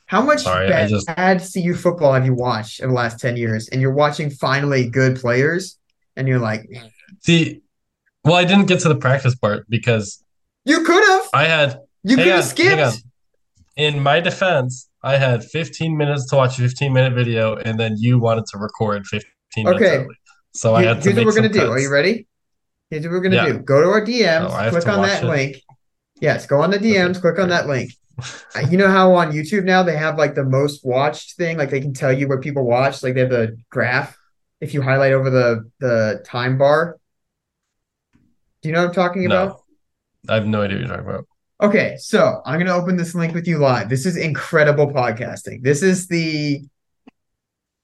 [0.07, 3.38] How much Sorry, bad, just- bad CU football have you watched in the last 10
[3.38, 3.70] years?
[3.70, 5.78] And you're watching finally good players,
[6.16, 6.68] and you're like,
[7.22, 7.61] See,
[8.24, 10.24] well, I didn't get to the practice part because
[10.63, 11.30] you could have.
[11.34, 13.03] I had, You could have skipped.
[13.78, 17.95] in my defense, I had 15 minutes to watch a 15 minute video, and then
[17.97, 20.05] you wanted to record 15 minutes Okay.
[20.56, 21.70] So I had to Here's what we're gonna do.
[21.70, 22.28] Are you ready?
[22.89, 23.53] Here's what we're gonna Yeah.
[23.53, 23.60] do.
[23.60, 25.28] Go to our DMs, Oh, click on that it?
[25.28, 25.62] link.
[26.22, 27.91] Yes, go on the DMs, click on that link.
[28.72, 31.82] You know how on YouTube now they have like the most watched thing, like they
[31.82, 34.16] can tell you what people watch, like they have the graph.
[34.62, 36.97] If you highlight over the the time bar,
[38.62, 39.60] do you know what I'm talking about?
[40.24, 41.26] No, I have no idea what you're talking about.
[41.62, 43.89] Okay, so I'm gonna open this link with you live.
[43.89, 45.62] This is incredible podcasting.
[45.62, 46.62] This is the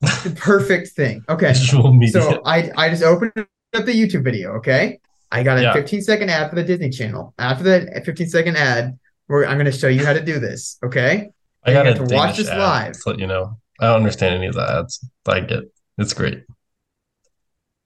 [0.02, 1.24] the perfect thing.
[1.30, 3.46] Okay, so I I just opened up
[3.86, 4.54] the YouTube video.
[4.54, 5.00] Okay,
[5.32, 5.74] I got a Yeah.
[5.74, 7.34] 15 second ad for the Disney Channel.
[7.38, 8.98] After the 15 second ad,
[9.28, 10.78] we're, I'm going to show you how to do this.
[10.84, 11.30] Okay,
[11.64, 12.96] I got to watch this ad, live.
[13.06, 15.06] Let you know, I don't understand any of the ads.
[15.24, 15.64] but I get
[15.98, 16.44] it's great.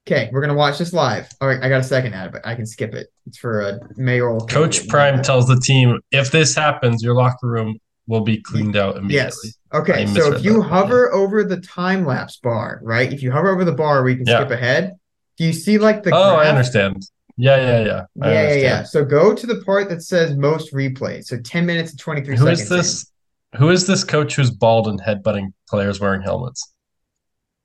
[0.06, 1.28] okay, we're going to watch this live.
[1.40, 3.08] All right, I got a second ad, but I can skip it.
[3.26, 4.46] It's for a mayoral.
[4.46, 4.88] Coach.
[4.88, 9.38] Prime tells the team if this happens, your locker room will be cleaned out immediately.
[9.44, 9.58] Yes.
[9.80, 10.68] Okay, I so if you that.
[10.68, 13.12] hover over the time lapse bar, right?
[13.12, 14.40] If you hover over the bar where you can Yeah.
[14.40, 14.94] skip ahead,
[15.38, 17.02] do you see like the oh, I understand.
[17.36, 18.04] Yeah, yeah, yeah.
[18.22, 18.82] I Yeah, yeah, yeah.
[18.84, 21.22] So go to the part that says most replay.
[21.24, 22.60] So 10 minutes and 23 Who seconds.
[22.62, 23.12] is this?
[23.58, 26.72] Who is this coach who's bald and headbutting players wearing helmets?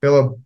[0.01, 0.38] Philip.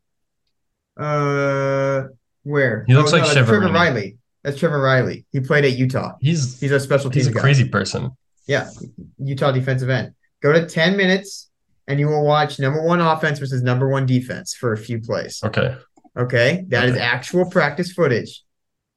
[0.98, 2.04] Uh,
[2.44, 2.84] where?
[2.88, 3.74] He looks like that's Trevor Shiverini.
[3.74, 4.18] Reilly.
[4.44, 5.26] That's Trevor Reilly.
[5.32, 6.14] He played at Utah.
[6.22, 7.42] He's He's a special he's teams a guy.
[7.42, 8.12] crazy person.
[8.48, 8.70] Yeah,
[9.18, 10.14] Utah defensive end.
[10.44, 11.45] Go to 10 minutes
[11.88, 15.42] and you will watch number one offense versus number one defense for a few plays.
[15.44, 15.76] Okay.
[16.18, 17.02] Okay, that is Okay.
[17.04, 18.44] actual practice footage.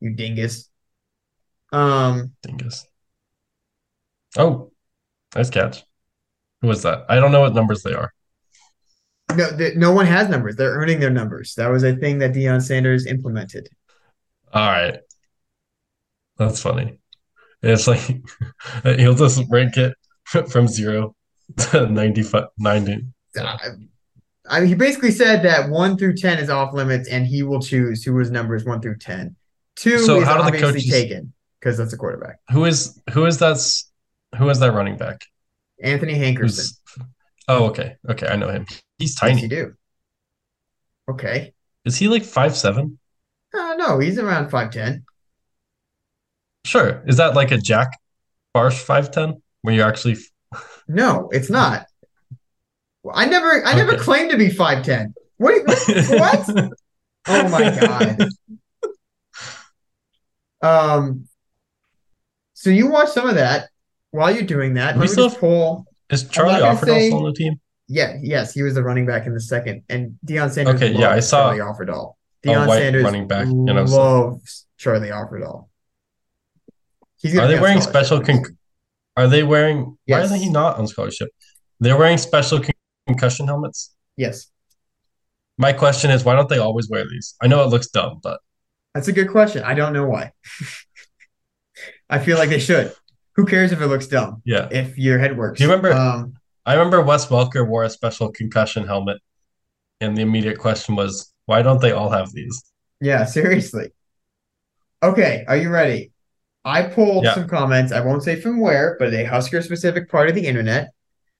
[0.00, 0.70] You dingus.
[1.72, 2.86] Um, Dingus.
[4.36, 4.72] Oh,
[5.34, 5.82] nice catch.
[6.62, 7.04] Who was that?
[7.08, 8.12] I don't know what numbers they are.
[9.34, 10.56] no, th- no one has numbers.
[10.56, 11.54] They're earning their numbers.
[11.56, 13.68] That was a thing that Deion Sanders implemented.
[14.52, 14.98] All right.
[16.38, 17.00] That's funny.
[17.62, 18.00] It's like
[18.84, 19.94] he'll just rank it
[20.50, 21.14] from zero
[21.74, 23.04] 95, 90.
[24.50, 27.60] I mean, he basically said that one through 10 is off limits and he will
[27.60, 29.36] choose who his numbers one through 10.
[29.76, 32.38] Two So is how obviously coaches- taken because that's a quarterback.
[32.50, 33.58] Who is who is that
[34.36, 35.22] who is that running back?
[35.82, 36.38] Anthony Hankerson.
[36.40, 36.80] Who's
[37.46, 37.96] Oh, okay.
[38.08, 38.66] Okay, I know him.
[38.98, 39.42] He's Yes, tiny.
[39.42, 39.74] you do.
[41.10, 41.54] Okay.
[41.84, 42.98] Is he like five seven?
[43.54, 45.02] Uh, no, he's around 5'10.
[46.66, 47.02] Sure.
[47.06, 47.92] Is that like a Jack
[48.54, 49.40] Barsh 5'10?
[49.62, 50.16] Where you actually
[50.88, 51.86] No, it's not.
[53.14, 54.02] I never I never Okay.
[54.02, 55.14] claimed to be 5'10.
[55.36, 55.66] What?
[55.66, 56.72] What?
[57.30, 58.28] Oh my god.
[60.62, 61.28] Um.
[62.54, 63.68] So you watch some of that.
[64.10, 65.86] While you're doing that, We still pull.
[66.10, 67.60] Is Charlie Offerdahl say- still on the team?
[67.86, 70.74] Yeah, yes, he was the running back in the second, and Deion Sanders.
[70.76, 72.14] Okay, yeah, I saw Charlie Offerdahl.
[72.44, 75.68] Deion white Sanders running back, you know, so- loves Charlie Offerdahl.
[77.20, 78.44] He's Are they wearing special con-.
[79.18, 81.30] Are they wearing why isn't he not on scholarship?
[81.80, 82.70] They're wearing special con-
[83.06, 83.94] concussion helmets.
[84.16, 84.46] Yes,
[85.58, 87.34] My question is why don't they always wear these?
[87.42, 88.38] I know it looks dumb, but
[88.94, 89.62] that's a good question.
[89.64, 90.32] I don't know why.
[92.10, 92.92] I feel like they should.
[93.36, 94.42] Who cares if it looks dumb?
[94.44, 94.68] yeah.
[94.70, 95.58] If your head works.
[95.58, 96.34] Do you remember- Um,
[96.66, 99.18] I remember Wes Welker wore a special concussion helmet,
[100.00, 102.62] and the immediate question was, why don't they all have these?
[103.00, 103.90] Yeah, seriously.
[105.02, 106.12] Okay, are you ready?
[106.68, 107.34] I pulled Yeah.
[107.34, 107.92] some comments.
[107.92, 110.90] I won't say from where, but a Husker specific part of the internet,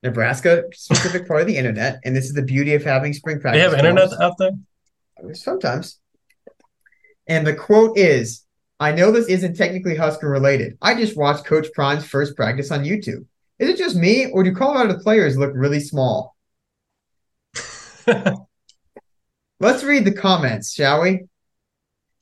[0.03, 3.59] Nebraska specific part of the internet, and this is the beauty of having spring practice.
[3.59, 4.53] They have internet out there?
[5.35, 5.99] Sometimes.
[7.27, 8.45] And the quote is
[8.81, 10.79] I know this isn't technically Husker related.
[10.81, 13.27] I just watched Coach Prime's first practice on YouTube.
[13.59, 16.37] Is it just me, or do Colorado players look really small?
[19.61, 21.25] Let's read the comments, shall we?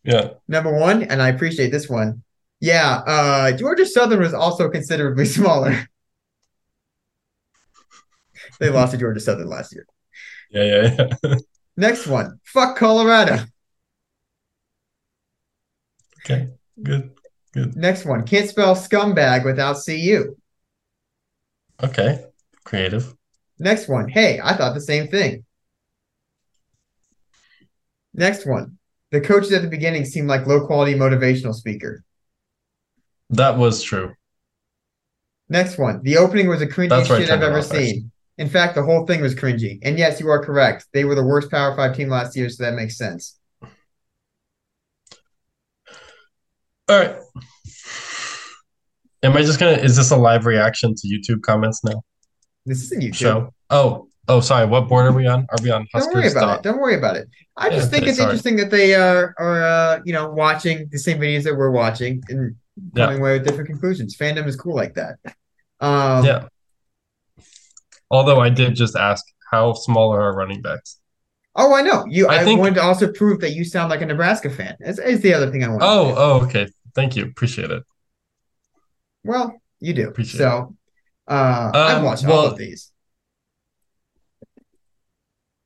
[0.03, 0.31] yeah.
[0.49, 2.23] Number one, and I appreciate this one.
[2.67, 5.89] Yeah, uh, Georgia Southern was also considerably smaller.
[8.59, 9.87] they lost to Georgia Southern last year.
[10.51, 11.35] Yeah, yeah, yeah.
[11.77, 12.41] Next one.
[12.43, 13.45] Fuck Colorado.
[16.25, 16.49] okay.
[16.83, 17.13] Good.
[17.53, 17.77] Good.
[17.77, 18.27] Next one.
[18.27, 20.35] Can't spell scumbag without CU.
[21.85, 22.25] Okay.
[22.65, 23.15] Creative.
[23.61, 24.09] Next one.
[24.09, 25.45] Hey, I thought the same thing.
[28.13, 28.79] Next one.
[29.13, 32.03] The coaches at the beginning seemed like low quality motivational speaker.
[33.31, 34.15] That was true.
[35.49, 36.03] Next one.
[36.03, 38.11] The opening was the cringiest I shit I've ever seen.
[38.39, 39.79] In fact, the whole thing was cringy.
[39.83, 40.87] And yes, you are correct.
[40.93, 43.39] They were the worst Power Five team last year, so that makes sense.
[46.89, 47.17] All right.
[49.23, 49.73] Am I just gonna?
[49.73, 52.03] Is this a live reaction to YouTube comments now?
[52.65, 53.15] This is a YouTube.
[53.15, 53.55] Show.
[53.71, 54.67] Oh, oh, sorry.
[54.67, 55.47] What board are we on?
[55.51, 56.63] Are we on Don't worry about it.
[56.63, 57.29] Don't worry about it.
[57.57, 58.31] I just Yeah, think okay, it's sorry.
[58.31, 62.23] interesting that they are are uh, you know watching the same videos that we're watching
[62.29, 62.55] and
[62.95, 63.07] Yeah.
[63.07, 64.17] coming away with different conclusions.
[64.17, 65.17] Fandom is cool like that.
[65.81, 66.49] Um, Yeah.
[68.11, 70.99] Although I did just ask how small are our running backs?
[71.55, 72.05] Oh, I know.
[72.09, 72.29] You.
[72.29, 74.77] I, I think- wanted to also prove that you sound like a Nebraska fan.
[74.81, 75.83] Is, is the other thing I want.
[75.83, 76.69] Oh, oh, okay.
[76.95, 77.25] Thank you.
[77.25, 77.83] Appreciate it.
[79.25, 80.09] Well, you do.
[80.09, 80.77] Appreciate so,
[81.27, 82.93] uh, I've Um, watched all of these.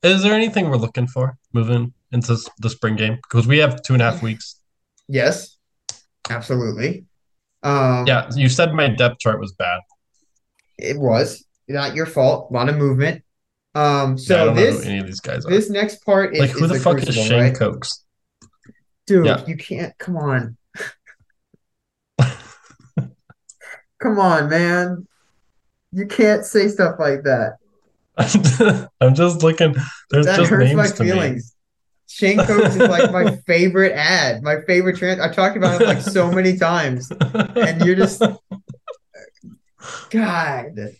[0.03, 3.15] Is there anything we're looking for moving into the spring game?
[3.17, 4.59] Because we have two and a half weeks.
[5.07, 5.57] Yes,
[6.29, 7.05] absolutely.
[7.63, 9.79] Um, Yeah, you said my depth chart was bad.
[10.77, 12.49] it was not your fault.
[12.49, 13.23] A lot of movement.
[13.75, 15.49] Um, Yeah, I so know this who any of these guys are.
[15.49, 17.55] this next part is Like, who is the fuck is Shane right?
[17.55, 18.03] Cokes?
[19.07, 19.45] Dude, Yeah.
[19.45, 19.97] you can't.
[19.97, 20.57] Come on.
[24.01, 25.07] come on, man.
[25.91, 27.57] You can't say stuff like that.
[29.01, 29.75] I'm just looking.
[30.09, 31.39] There's That just hurts my names to me.
[32.11, 35.19] Shane is like my favorite ad, my favorite trans.
[35.19, 38.21] I've talked about it like so many times, and you're just,
[40.09, 40.95] God,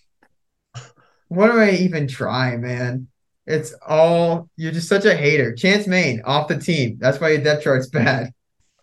[1.28, 3.08] what do I even try, man?
[3.46, 5.54] It's all you're just such a hater.
[5.54, 6.98] Chance Main off the team.
[7.00, 8.32] That's why your depth chart's bad.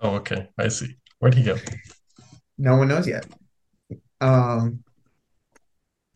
[0.01, 0.49] Oh, okay.
[0.59, 0.97] I see.
[1.19, 1.57] Where'd he go?
[2.59, 3.27] No one knows yet.
[4.21, 4.85] Um,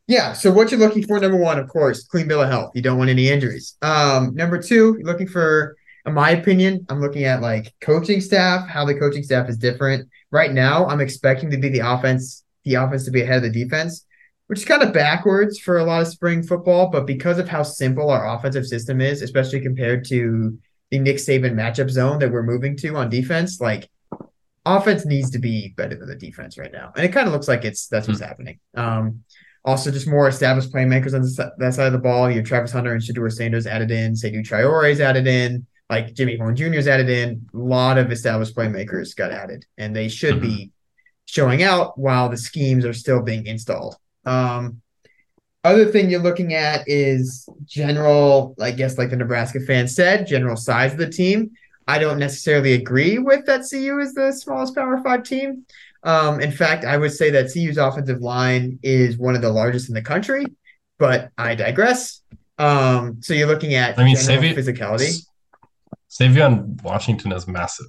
[0.07, 0.33] yeah.
[0.33, 2.73] So what you're looking for, number one, of course, clean bill of health.
[2.75, 3.77] You don't want any injuries.
[3.83, 5.77] Um, number two, you're looking for,
[6.07, 10.09] in my opinion, I'm looking at like coaching staff, how the coaching staff is different.
[10.31, 13.65] Right now, I'm expecting to be the offense, the offense to be ahead of the
[13.65, 14.05] defense,
[14.47, 16.91] which is kind of backwards for a lot of spring football.
[16.91, 20.59] But because of how simple our offensive system is, especially compared to
[20.91, 23.89] the Nick Saban matchup zone that we're moving to on defense, like
[24.67, 27.49] offense needs to be better than the defense right now, and it kind of looks
[27.49, 28.59] like it's that's what's happening.
[28.77, 29.25] Um,
[29.65, 32.29] also, just more established playmakers on the, that side of the ball.
[32.29, 34.15] You have Travis Hunter and Shedeur Sanders added in.
[34.15, 35.67] Seydou Traore is added in.
[35.93, 36.73] Like Jimmy Horn Jr.
[36.73, 37.47] is added in.
[37.53, 40.57] A lot of established playmakers got added, and they should mm-hmm.
[40.57, 40.73] be
[41.27, 43.97] showing out while the schemes are still being installed.
[44.25, 44.81] Um,
[45.65, 50.57] other thing you're looking at is general, I guess, like the Nebraska fan said, general
[50.57, 51.51] size of the team.
[51.87, 55.67] I don't necessarily agree with that CU is the smallest Power Five team.
[56.05, 59.91] Um, in fact, I would say that CU's offensive line is one of the largest
[59.91, 60.47] in the country,
[60.99, 62.23] but I digress.
[62.57, 65.23] Um, so you're looking at I mean, Savion, physicality.
[66.13, 67.87] Savion Washington is massive.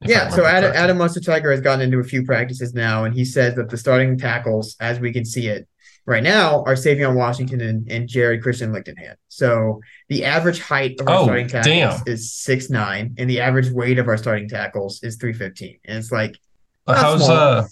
[0.00, 3.54] Yeah, so Adam, Adam Munsterteiger has gotten into a few practices now, and he says
[3.56, 5.66] that the starting tackles, as we can see it
[6.06, 9.16] right now, are Savion Washington and, and Jared Christian Lichtenhand.
[9.28, 12.02] So the average height of our oh, starting tackles damn.
[12.06, 15.78] is six nine, and the average weight of our starting tackles is three fifteen.
[15.84, 16.38] And it's like
[16.86, 17.30] how's small.
[17.30, 17.66] uh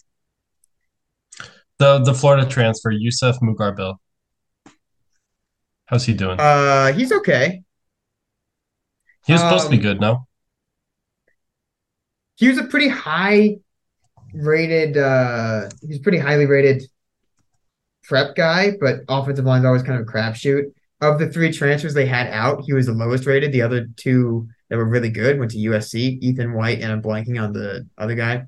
[1.78, 3.96] the the Florida transfer Yousef Mugharbil?
[5.86, 6.40] How's he doing?
[6.40, 7.62] Uh, he's okay.
[9.26, 10.26] He was um, supposed to be um, good, no?
[12.36, 13.58] He was a pretty high
[14.32, 14.96] rated.
[14.96, 16.82] uh He's pretty highly rated
[18.04, 20.72] prep guy, but offensive line's always kind of a crapshoot.
[21.00, 23.52] Of the three transfers they had out, he was the lowest rated.
[23.52, 27.42] The other two that were really good went to USC, Ethan White, and I'm blanking
[27.42, 28.44] on the other guy.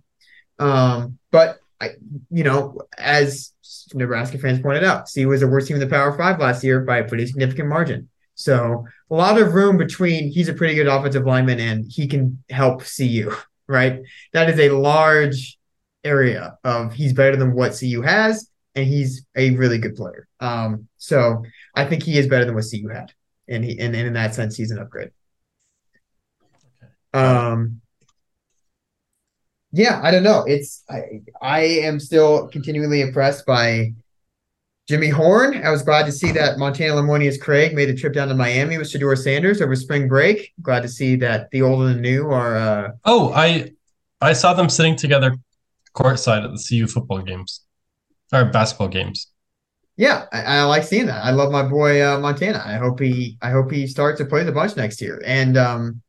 [0.58, 1.90] Um, but I,
[2.30, 3.52] you know, as
[3.92, 6.80] Nebraska fans pointed out, CU was the worst team in the Power Five last year
[6.80, 8.08] by a pretty significant margin.
[8.36, 12.42] So a lot of room between he's a pretty good offensive lineman and he can
[12.50, 13.32] help CU,
[13.66, 14.02] right?
[14.32, 15.58] That is a large
[16.04, 20.28] area of he's better than what CU has, and he's a really good player.
[20.38, 21.42] Um, so
[21.74, 23.12] I think he is better than what CU had,
[23.48, 25.10] and he and, and in that sense, he's an upgrade.
[27.14, 27.80] Um,
[29.72, 30.44] yeah, I don't know.
[30.46, 33.94] It's I I am still continually impressed by
[34.88, 35.64] Jimmy Horn.
[35.64, 38.78] I was glad to see that Montana Lemonious Craig made the trip down to Miami
[38.78, 40.52] with Shedeur Sanders over spring break.
[40.62, 42.56] Glad to see that the old and the new are.
[42.56, 42.92] Uh...
[43.04, 43.72] Oh, I
[44.20, 45.36] I saw them sitting together
[45.94, 47.62] courtside at the CU football games
[48.32, 49.28] or basketball games.
[49.96, 51.24] Yeah, I, I like seeing that.
[51.24, 52.62] I love my boy uh, Montana.
[52.64, 55.20] I hope he I hope he starts to play the bunch next year.
[55.24, 56.02] And um,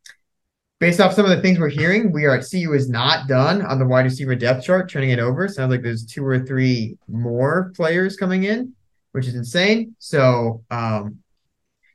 [0.80, 3.62] based off some of the things we're hearing, we are at CU is not done
[3.64, 5.48] on the wide receiver depth chart, turning it over.
[5.48, 8.74] Sounds like there's two or three more players coming in,
[9.12, 9.96] which is insane.
[10.00, 11.18] So, um,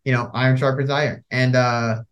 [0.04, 1.24] you know, iron sharpens iron.
[1.30, 2.02] And uh,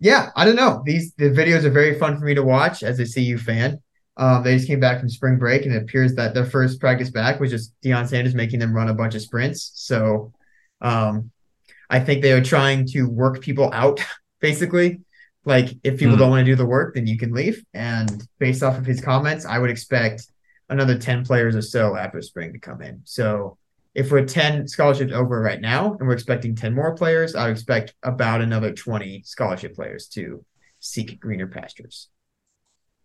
[0.00, 0.82] yeah, I don't know.
[0.84, 3.80] These the videos are very fun for me to watch as a CU fan.
[4.16, 7.10] Um, they just came back from spring break, and it appears that their first practice
[7.10, 9.72] back was just Deion Sanders making them run a bunch of sprints.
[9.76, 10.32] So,
[10.80, 11.30] um,
[11.88, 14.04] I think they are trying to work people out,
[14.40, 15.00] basically.
[15.44, 16.18] Like if people mm.
[16.18, 17.64] don't want to do the work, then you can leave.
[17.72, 20.26] And based off of his comments, I would expect
[20.68, 23.00] another 10 players or so after spring to come in.
[23.04, 23.56] So
[23.94, 27.52] if we're 10 scholarships over right now and we're expecting 10 more players, I would
[27.52, 30.44] expect about another 20 scholarship players to
[30.78, 32.08] seek greener pastures.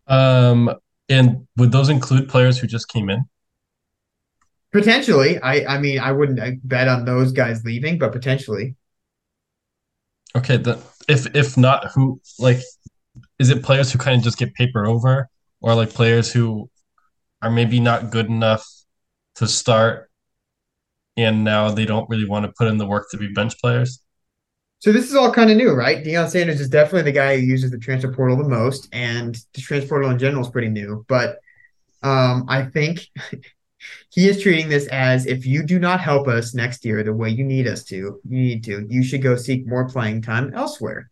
[0.08, 0.72] Um,
[1.10, 3.26] and would those include players who just came in?
[4.72, 5.40] Potentially.
[5.40, 8.76] I, I mean, I wouldn't bet on those guys leaving, but potentially.
[10.36, 10.76] Okay, the
[11.08, 12.60] if if not who like
[13.40, 15.30] is it players who kind of just get paper over
[15.62, 16.70] or like players who
[17.42, 18.66] are maybe not good enough
[19.36, 20.10] to start
[21.18, 24.02] and now they don't really want to put in the work to be bench players?
[24.80, 26.04] So this is all kind of new, right?
[26.04, 29.62] Deion Sanders is definitely the guy who uses the transfer portal the most, and the
[29.62, 31.06] transfer portal in general is pretty new.
[31.08, 31.40] But
[32.04, 33.08] um, I think
[34.10, 37.30] he is treating this as if you do not help us next year the way
[37.30, 41.10] you need us to, you need to, you should go seek more playing time elsewhere.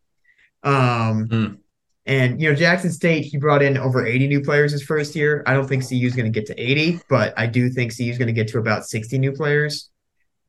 [0.64, 1.58] Um, mm.
[2.06, 5.44] And you know, Jackson State, he brought in over 80 new players his first year.
[5.46, 8.04] I don't think CU is going to get to 80, but I do think CU
[8.04, 9.90] is going to get to about 60 new players,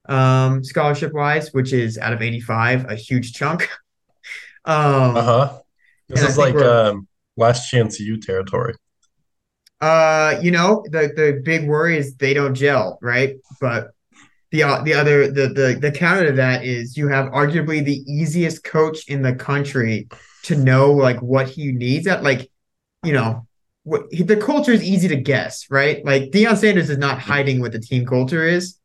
[0.08, 3.62] um, scholarship wise, which is out of 85, a huge chunk.
[4.64, 5.58] um, uh huh.
[6.08, 8.74] This is like um, last chance U territory.
[9.80, 13.36] Uh, you know, the the big worry is they don't gel, right?
[13.60, 13.90] But
[14.50, 18.02] the uh, the other the the the counter to that is you have arguably the
[18.10, 20.08] easiest coach in the country
[20.44, 22.50] to know like what he needs at like,
[23.02, 23.46] you know,
[23.82, 26.04] what the culture is easy to guess, right?
[26.04, 28.78] Like Deion Sanders is not hiding what the team culture is.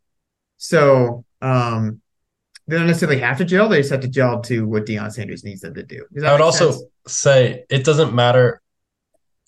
[0.57, 2.01] So um
[2.67, 5.43] they don't necessarily have to gel, they just have to gel to what Deion Sanders
[5.43, 6.05] needs them to do.
[6.25, 6.73] I would also
[7.07, 8.61] say it doesn't matter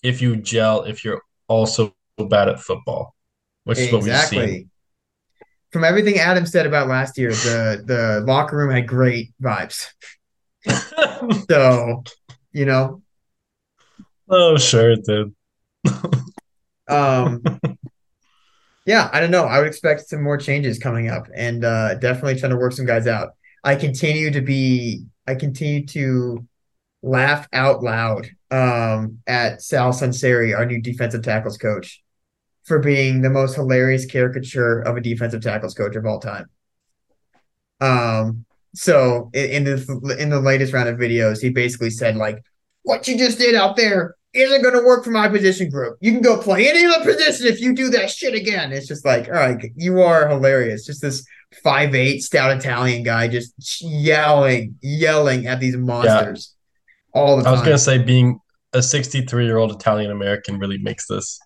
[0.02, 1.20] if you gel if you're
[1.52, 1.94] also
[2.28, 3.14] bad at football,
[3.64, 4.70] which is what we've seen.
[5.72, 9.86] From everything Adam said about last year, the the locker room had great vibes.
[11.48, 12.04] so,
[12.52, 13.02] you know.
[14.28, 15.34] Oh, sure it did.
[16.88, 17.42] um
[18.84, 19.44] yeah, I don't know.
[19.44, 22.86] I would expect some more changes coming up and uh definitely trying to work some
[22.86, 23.30] guys out.
[23.64, 26.46] I continue to be I continue to
[27.02, 32.02] laugh out loud um, at Sal Sunseri, our new defensive tackles coach,
[32.64, 36.46] for being the most hilarious caricature of a defensive tackles coach of all time.
[37.80, 38.44] Um,
[38.74, 42.42] so in, in the in the latest round of videos, he basically said like,
[42.82, 45.98] "What you just did out there isn't going to work for my position group.
[46.00, 49.04] You can go play any other position if you do that shit again." It's just
[49.04, 50.86] like, all right, you are hilarious.
[50.86, 51.26] Just this
[51.62, 56.61] five eight stout Italian guy just yelling, yelling at these monsters yeah.
[57.14, 57.50] All the time.
[57.50, 58.40] I was gonna say being
[58.72, 61.40] a 63 year old Italian American really makes this.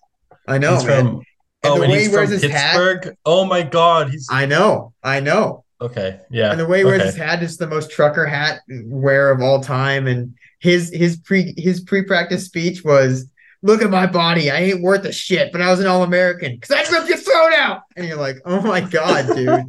[0.47, 1.05] I know, he's man.
[1.05, 1.25] From, and
[1.63, 3.05] oh, and he's from Pittsburgh.
[3.05, 4.27] Hat, oh my god, he's.
[4.31, 5.63] I know, I know.
[5.79, 6.51] Okay, yeah.
[6.51, 9.61] And the way he wears his hat is the most trucker hat wear of all
[9.61, 10.07] time.
[10.07, 13.29] And his his pre his pre practice speech was
[13.61, 14.49] look at my body.
[14.49, 17.17] I ain't worth a shit, but I was an All American because I ripped your
[17.17, 17.81] throat out.
[17.95, 19.65] And you're like, oh my God, dude.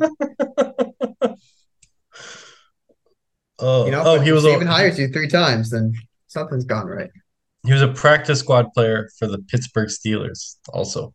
[3.58, 5.94] oh, you know, oh, he was even a, hires you three times, then
[6.26, 7.10] something's gone right.
[7.64, 11.14] He was a practice squad player for the Pittsburgh Steelers, also.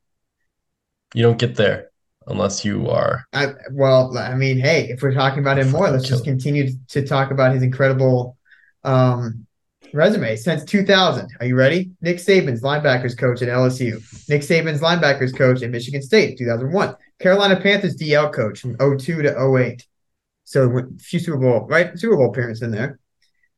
[1.14, 1.90] You don't get there
[2.28, 3.26] unless you are.
[3.34, 7.06] I, well, I mean, hey, if we're talking about him more, let's just continue to
[7.06, 8.38] talk about his incredible
[8.84, 9.46] um,
[9.94, 11.30] resume since 2000.
[11.40, 11.92] Are you ready?
[12.02, 14.02] Nick Saban's linebackers coach at LSU.
[14.28, 16.96] Nick Saban's linebackers coach at Michigan State, 2001.
[17.20, 19.86] Carolina Panthers DL coach from 02 to 08.
[20.46, 21.98] So a few Super Bowl, right?
[21.98, 23.00] Super Bowl appearance in there.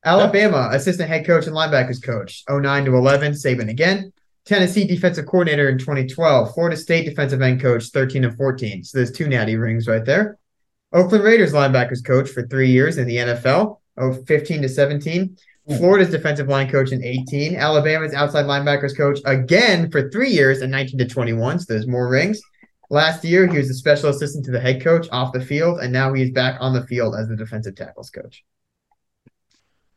[0.04, 3.34] Alabama assistant head coach and linebackers coach, 09 to 11.
[3.34, 4.14] Saban again.
[4.46, 6.54] Tennessee defensive coordinator in 2012.
[6.54, 8.84] Florida State defensive end coach, 13 and 14.
[8.84, 10.38] So there's two natty rings right there.
[10.94, 15.36] Oakland Raiders linebackers coach for three years in the NFL, oh, 15 to 17.
[15.68, 15.78] Hmm.
[15.78, 17.56] Florida's defensive line coach in 18.
[17.56, 21.60] Alabama's outside linebackers coach again for three years in 19 to 21.
[21.60, 22.40] So there's more rings.
[22.90, 25.92] Last year, he was a special assistant to the head coach off the field, and
[25.92, 28.44] now he's back on the field as the defensive tackles coach.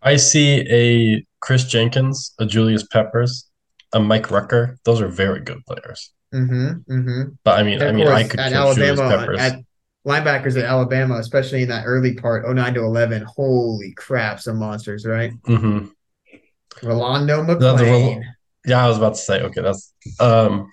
[0.01, 3.49] I see a Chris Jenkins, a Julius Peppers,
[3.93, 4.79] a Mike Rucker.
[4.85, 6.13] Those are very good players.
[6.35, 7.23] Mm-hmm, mm-hmm.
[7.43, 9.61] But I mean, I mean, I could at Alabama, at
[10.07, 13.23] linebackers at Alabama, especially in that early part, 09 to 11.
[13.23, 15.33] Holy crap, some monsters, right?
[15.43, 15.87] Mm-hmm.
[16.87, 18.23] Rolando McClain.
[18.67, 19.41] yeah, I was about to say.
[19.41, 20.71] Okay, that's um,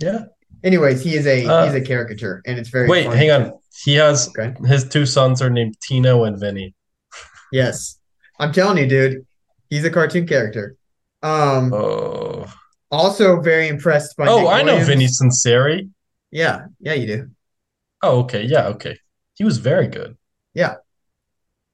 [0.00, 0.24] yeah.
[0.62, 2.88] Anyways, he is a uh, he's a caricature, and it's very.
[2.88, 3.16] Wait, funny.
[3.16, 3.52] hang on.
[3.82, 4.54] He has okay.
[4.66, 6.74] his two sons are named Tino and Vinny.
[7.52, 7.98] Yes,
[8.38, 9.26] I'm telling you, dude,
[9.68, 10.76] he's a cartoon character.
[11.22, 11.72] Um.
[11.72, 12.52] Oh.
[12.92, 14.26] Also, very impressed by.
[14.26, 14.88] Oh, Nick I Williams.
[14.88, 15.90] know Vinny Sunseri.
[16.30, 17.30] Yeah, yeah, you do.
[18.02, 18.44] Oh, okay.
[18.44, 18.98] Yeah, okay.
[19.34, 20.16] He was very good.
[20.54, 20.76] Yeah.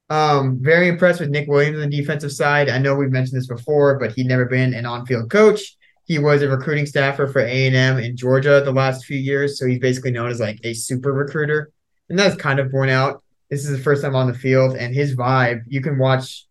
[0.09, 2.69] Um, very impressed with Nick Williams on the defensive side.
[2.69, 5.76] I know we've mentioned this before, but he'd never been an on-field coach.
[6.07, 9.79] He was a recruiting staffer for A&M in Georgia the last few years, so he's
[9.79, 11.71] basically known as like a super recruiter.
[12.09, 13.21] And that's kind of borne out.
[13.49, 16.45] This is the first time on the field, and his vibe, you can watch.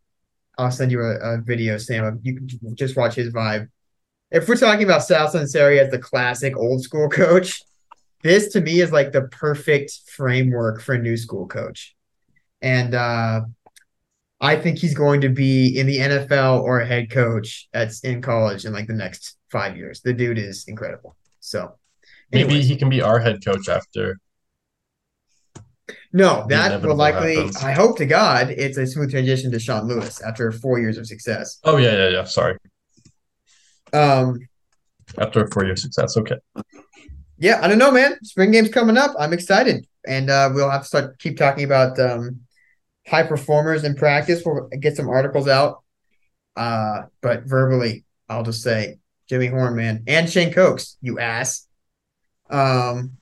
[0.59, 2.21] I'll send you a, a video, Sam.
[2.23, 3.69] You can just watch his vibe.
[4.31, 7.63] If we're talking about Sal Sunseri as the classic old school coach,
[8.23, 11.95] this to me is like the perfect framework for a new school coach.
[12.61, 13.43] And uh,
[14.41, 18.21] I think he's going to be in the NFL or a head coach at in
[18.21, 20.01] college in like the next five years.
[20.01, 21.17] The dude is incredible.
[21.41, 21.61] So
[22.33, 22.53] anyways.
[22.53, 24.19] maybe he can be our head coach after.
[26.13, 27.37] No, that will likely.
[27.37, 27.57] Happens.
[27.63, 31.07] I hope to God it's a smooth transition to Sean Lewis after four years of
[31.07, 31.59] success.
[31.65, 32.25] Oh yeah, yeah, yeah.
[32.25, 32.57] Sorry.
[33.93, 34.41] Um,
[35.19, 36.39] after four years of success, okay
[37.39, 38.23] yeah, I don't know, man.
[38.25, 39.15] Spring game's coming up.
[39.19, 42.41] I'm excited, and uh, we'll have to start keep talking about um,
[43.07, 44.43] high performers in practice.
[44.45, 45.83] We'll get some articles out.
[46.57, 48.99] Uh, but verbally, I'll just say
[49.29, 51.67] Jimmy Horn, man, and Shane Cokes, you ass.
[52.49, 53.19] Um,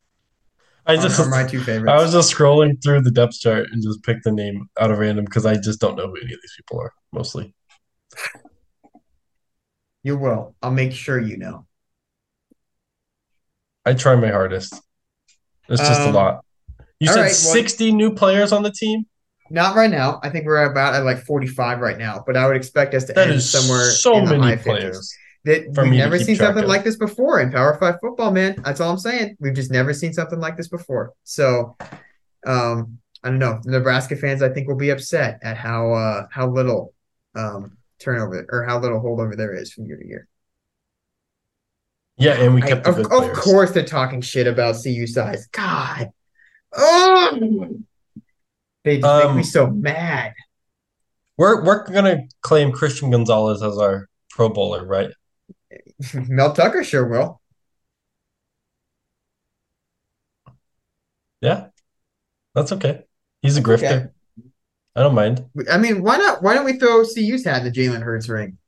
[0.87, 1.91] I just are my two favorites.
[1.91, 4.99] I was just scrolling through the depth chart and just picked the name out of
[4.99, 7.55] random because I just don't know who any of these people are mostly.
[10.03, 10.55] You will.
[10.61, 11.67] I'll make sure you know.
[13.87, 14.75] I try my hardest.
[15.69, 16.45] It's just um, a lot.
[17.01, 19.07] You said right, well, 60 new players on the team?
[19.51, 20.21] Not right now.
[20.23, 23.15] I think we're about at like 45 right now, but I would expect us to
[23.15, 24.99] that end somewhere so many players.
[24.99, 25.24] 50s.
[25.45, 26.69] That we've never seen something of.
[26.69, 28.61] like this before in Power Five football, man.
[28.65, 29.37] That's all I'm saying.
[29.41, 31.13] We've just never seen something like this before.
[31.25, 31.77] So,
[32.47, 33.61] um, I don't know.
[33.63, 36.95] The Nebraska fans, I think, will be upset at how uh, how little
[37.35, 40.29] um, turnover or how little holdover there is from year to year.
[42.17, 45.47] Yeah, and we kept I, of, of, course they're talking shit about CU size.
[45.49, 46.11] God.
[46.77, 47.69] Oh
[48.85, 50.35] they just um, make me um, so mad.
[51.37, 55.11] We're we're gonna claim Christian Gonzalez as our pro bowler, right?
[56.15, 57.41] Mel Tucker sure will.
[61.41, 61.67] Yeah.
[62.55, 63.05] That's okay.
[63.43, 63.85] He's a grifter.
[63.85, 64.07] Okay.
[64.97, 65.45] I don't mind.
[65.71, 66.43] I mean, why not?
[66.43, 68.59] Why don't we throw CU's hat in the Jalen Hurts ring?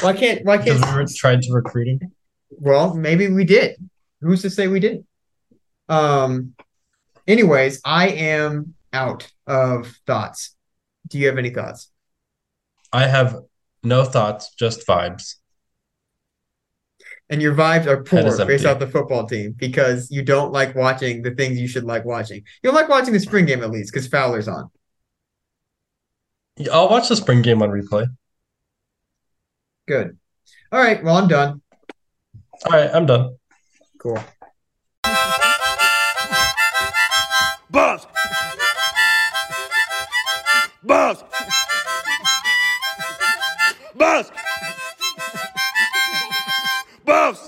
[0.00, 0.44] Why can't?
[0.44, 0.80] Why can't?
[0.80, 2.12] we trying to recruit him.
[2.50, 3.76] Well, maybe we did.
[4.20, 5.06] Who's to say we didn't?
[5.88, 6.54] Um.
[7.26, 10.56] Anyways, I am out of thoughts.
[11.08, 11.90] Do you have any thoughts?
[12.92, 13.36] I have
[13.84, 15.36] no thoughts, just vibes.
[17.30, 21.22] And your vibes are poor based off the football team because you don't like watching
[21.22, 22.44] the things you should like watching.
[22.62, 24.70] You'll like watching the spring game at least because Fowler's on.
[26.70, 28.06] I'll watch the spring game on replay.
[29.88, 30.18] Good.
[30.70, 31.02] All right.
[31.02, 31.62] Well, I'm done.
[32.66, 33.36] All right, I'm done.
[33.98, 34.18] Cool.
[37.70, 38.06] Boss.
[40.82, 41.24] Boss.
[43.96, 44.30] Boss.
[47.04, 47.43] Boss.